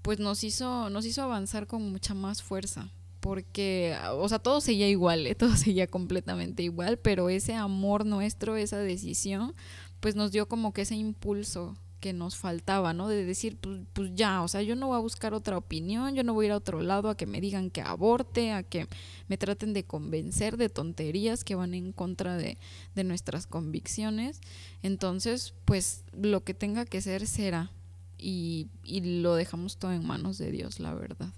[0.02, 2.92] pues nos hizo, nos hizo avanzar con mucha más fuerza.
[3.22, 5.36] Porque, o sea, todo seguía igual, ¿eh?
[5.36, 9.56] todo seguía completamente igual, pero ese amor nuestro, esa decisión,
[10.02, 13.08] pues nos dio como que ese impulso que nos faltaba, ¿no?
[13.08, 16.24] De decir, pues, pues, ya, o sea, yo no voy a buscar otra opinión, yo
[16.24, 18.88] no voy a ir a otro lado a que me digan que aborte, a que
[19.28, 22.58] me traten de convencer de tonterías que van en contra de,
[22.96, 24.42] de nuestras convicciones.
[24.84, 27.72] Entonces, pues lo que tenga que ser será.
[28.20, 31.32] Y, y lo dejamos todo en manos de Dios, la verdad.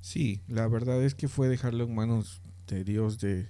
[0.00, 3.48] Sí, la verdad es que fue dejarlo en manos de Dios de,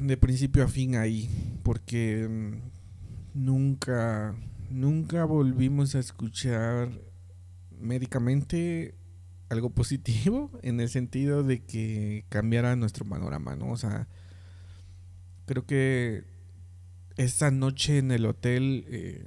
[0.00, 1.28] de principio a fin ahí,
[1.62, 2.75] porque mm,
[3.36, 4.34] nunca,
[4.70, 6.90] nunca volvimos a escuchar
[7.78, 8.94] médicamente
[9.48, 13.70] algo positivo en el sentido de que cambiara nuestro panorama, ¿no?
[13.70, 14.08] O sea,
[15.44, 16.24] creo que
[17.16, 19.26] esa noche en el hotel, eh,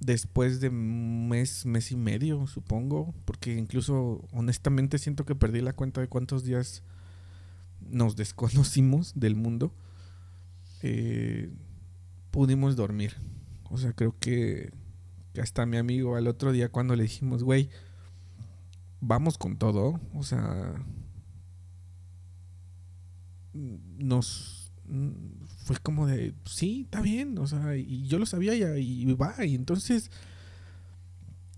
[0.00, 5.74] después de un mes, mes y medio, supongo, porque incluso honestamente siento que perdí la
[5.74, 6.82] cuenta de cuántos días
[7.80, 9.74] nos desconocimos del mundo.
[10.82, 11.52] Eh,
[12.32, 13.14] pudimos dormir.
[13.70, 14.72] O sea, creo que
[15.40, 17.70] hasta mi amigo al otro día cuando le dijimos, güey,
[19.00, 20.74] vamos con todo, o sea,
[23.52, 24.72] nos
[25.64, 29.44] fue como de, sí, está bien, o sea, y yo lo sabía ya, y va,
[29.44, 30.10] y entonces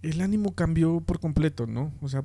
[0.02, 1.92] el ánimo cambió por completo, ¿no?
[2.00, 2.24] O sea,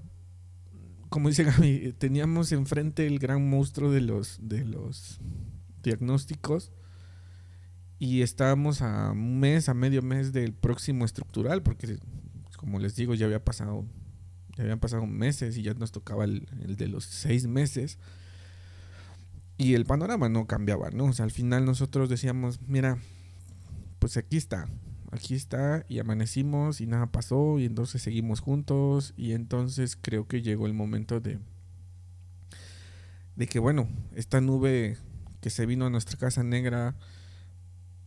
[1.09, 5.19] como dice Gaby, teníamos enfrente el gran monstruo de los, de los
[5.81, 6.71] diagnósticos
[7.99, 11.99] y estábamos a un mes, a medio mes del próximo estructural, porque
[12.57, 13.85] como les digo, ya había pasado,
[14.55, 17.99] ya habían pasado meses y ya nos tocaba el, el de los seis meses.
[19.57, 21.05] Y el panorama no cambiaba, ¿no?
[21.05, 22.97] O sea, al final nosotros decíamos, mira,
[23.99, 24.69] pues aquí está,
[25.11, 30.41] aquí está y amanecimos y nada pasó y entonces seguimos juntos y entonces creo que
[30.41, 31.39] llegó el momento de
[33.39, 34.97] de que bueno, esta nube
[35.39, 36.95] que se vino a nuestra casa negra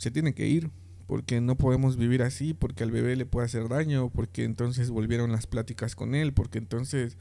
[0.02, 0.68] se tiene que ir
[1.06, 5.30] porque no podemos vivir así, porque al bebé le puede hacer daño, porque entonces volvieron
[5.30, 7.18] las pláticas con él, porque entonces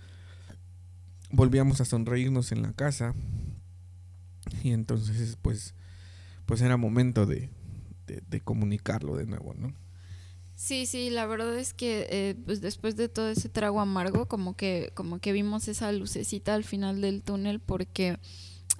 [1.29, 3.13] volvíamos a sonreírnos en la casa
[4.63, 5.75] y entonces pues
[6.47, 7.51] pues era momento de,
[8.07, 9.75] de, comunicarlo de nuevo, ¿no?
[10.55, 14.55] Sí, sí, la verdad es que eh, pues después de todo ese trago amargo, como
[14.55, 18.17] que, como que vimos esa lucecita al final del túnel, porque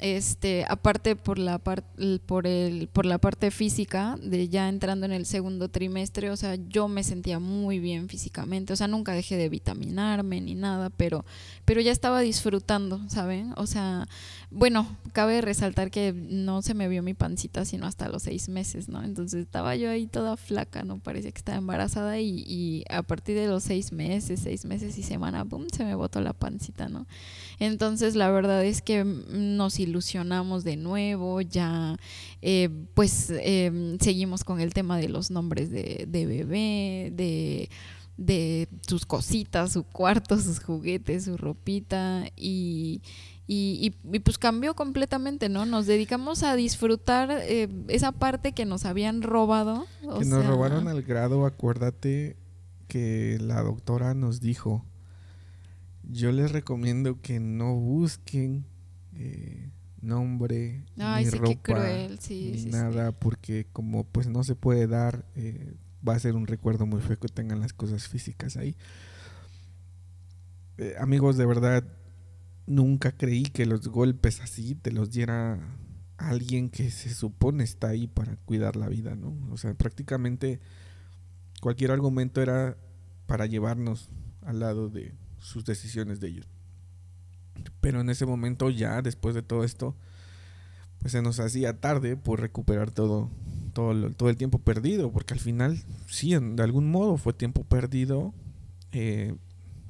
[0.02, 5.28] este aparte por la por el por la parte física de ya entrando en el
[5.28, 9.48] segundo trimestre o sea yo me sentía muy bien físicamente o sea nunca dejé de
[9.48, 11.24] vitaminarme ni nada pero
[11.66, 14.08] pero ya estaba disfrutando saben o sea
[14.50, 18.90] bueno cabe resaltar que no se me vio mi pancita sino hasta los seis meses
[18.90, 23.04] no entonces estaba yo ahí toda flaca no parecía que estaba embarazada y, y a
[23.04, 26.90] partir de los seis meses seis meses y semana boom se me botó la pancita
[26.90, 27.06] no
[27.60, 31.98] entonces la verdad es que nos ilusionamos de nuevo, ya
[32.42, 37.70] eh, pues em, seguimos con el tema de los nombres de, bebé, de
[38.18, 43.02] de sus cositas, su cuarto, sus juguetes, su ropita y,
[43.48, 45.66] y, pues cambió completamente, ¿no?
[45.66, 49.88] Nos dedicamos a disfrutar eh, esa parte que nos habían robado.
[50.20, 52.38] que nos robaron al grado, acuérdate
[52.88, 54.86] que la doctora nos dijo,
[56.04, 58.66] yo les recomiendo que no busquen
[59.16, 59.70] eh,
[60.02, 61.80] nombre ni ropa
[62.30, 65.74] ni nada porque como pues no se puede dar eh,
[66.08, 68.76] va a ser un recuerdo muy feo que tengan las cosas físicas ahí.
[70.78, 71.84] Eh, amigos de verdad
[72.66, 75.60] nunca creí que los golpes así te los diera
[76.18, 80.60] alguien que se supone está ahí para cuidar la vida no o sea prácticamente
[81.62, 82.78] cualquier argumento era
[83.28, 84.10] para llevarnos
[84.42, 86.48] al lado de sus decisiones de ellos.
[87.82, 89.96] Pero en ese momento ya, después de todo esto,
[91.00, 93.30] pues se nos hacía tarde por recuperar todo,
[93.74, 98.34] todo, todo el tiempo perdido, porque al final, sí, de algún modo fue tiempo perdido
[98.92, 99.36] eh,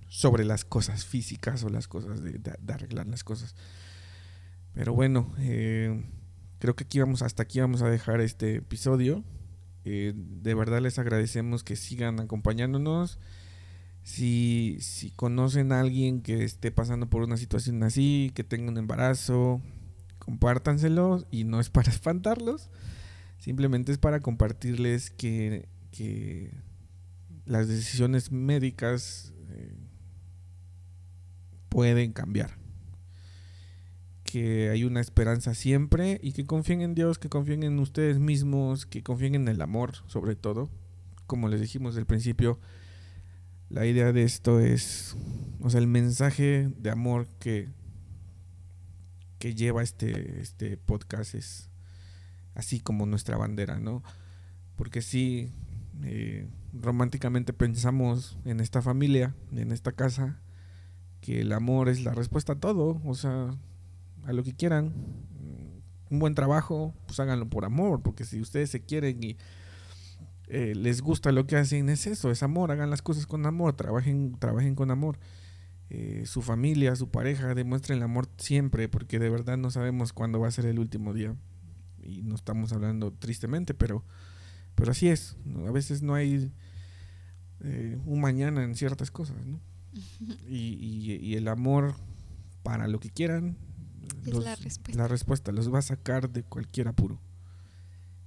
[0.07, 3.55] sobre las cosas físicas o las cosas de, arreglar las cosas.
[4.73, 6.03] Pero bueno, eh,
[6.59, 9.23] creo que aquí vamos, hasta aquí vamos a dejar este episodio.
[9.83, 13.19] Eh, de verdad les agradecemos que sigan acompañándonos.
[14.03, 14.79] Si,
[15.15, 19.61] conocen a alguien que esté pasando por una situación así, que tenga un embarazo,
[20.19, 22.69] compártanselo y no es para espantarlos,
[23.37, 26.51] simplemente es para compartirles que, que
[27.45, 29.75] las decisiones médicas eh,
[31.69, 32.57] pueden cambiar.
[34.23, 38.85] Que hay una esperanza siempre y que confíen en Dios, que confíen en ustedes mismos,
[38.85, 40.69] que confíen en el amor sobre todo.
[41.27, 42.59] Como les dijimos al principio,
[43.71, 45.15] la idea de esto es,
[45.61, 47.69] o sea, el mensaje de amor que,
[49.39, 51.69] que lleva este, este podcast es
[52.53, 54.03] así como nuestra bandera, ¿no?
[54.75, 55.53] Porque sí,
[56.03, 60.41] eh, románticamente pensamos en esta familia, en esta casa,
[61.21, 63.55] que el amor es la respuesta a todo, o sea,
[64.25, 64.93] a lo que quieran.
[66.09, 69.37] Un buen trabajo, pues háganlo por amor, porque si ustedes se quieren y
[70.53, 73.73] eh, les gusta lo que hacen, es eso, es amor, hagan las cosas con amor,
[73.73, 75.17] trabajen, trabajen con amor.
[75.89, 80.41] Eh, su familia, su pareja, demuestren el amor siempre, porque de verdad no sabemos cuándo
[80.41, 81.37] va a ser el último día.
[82.03, 84.03] Y no estamos hablando tristemente, pero,
[84.75, 85.37] pero así es.
[85.65, 86.51] A veces no hay
[87.61, 89.61] eh, un mañana en ciertas cosas, ¿no?
[90.49, 91.95] y, y, el amor
[92.61, 93.55] para lo que quieran,
[94.25, 95.01] es la respuesta.
[95.01, 97.21] La respuesta los va a sacar de cualquier apuro.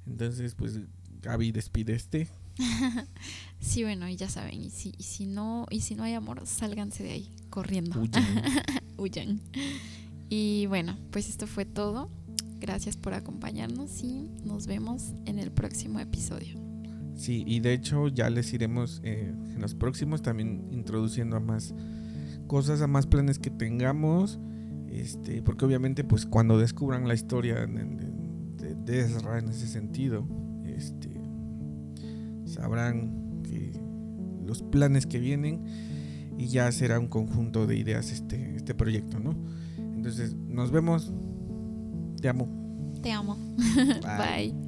[0.07, 0.81] Entonces, pues
[1.25, 2.29] Gaby despide este.
[3.61, 6.47] sí, bueno, y ya saben, y si, y si no, y si no hay amor,
[6.47, 8.03] sálganse de ahí, corriendo.
[8.97, 9.41] Huyan.
[10.29, 12.11] Y bueno, pues esto fue todo.
[12.61, 16.61] Gracias por acompañarnos y nos vemos en el próximo episodio.
[17.15, 21.75] Sí, y de hecho ya les iremos eh, en los próximos también introduciendo a más
[22.47, 24.39] cosas, a más planes que tengamos.
[24.89, 30.25] Este, porque obviamente pues cuando descubran la historia de, de, Ezra en ese sentido,
[30.65, 31.14] este,
[32.65, 33.79] sabrán que
[34.47, 35.67] los planes que vienen
[36.39, 39.35] y ya será un conjunto de ideas este, este proyecto, ¿no?
[39.77, 41.13] Entonces, nos vemos.
[42.23, 42.49] Te amo.
[43.03, 43.37] Te amo.
[44.03, 44.55] Bye.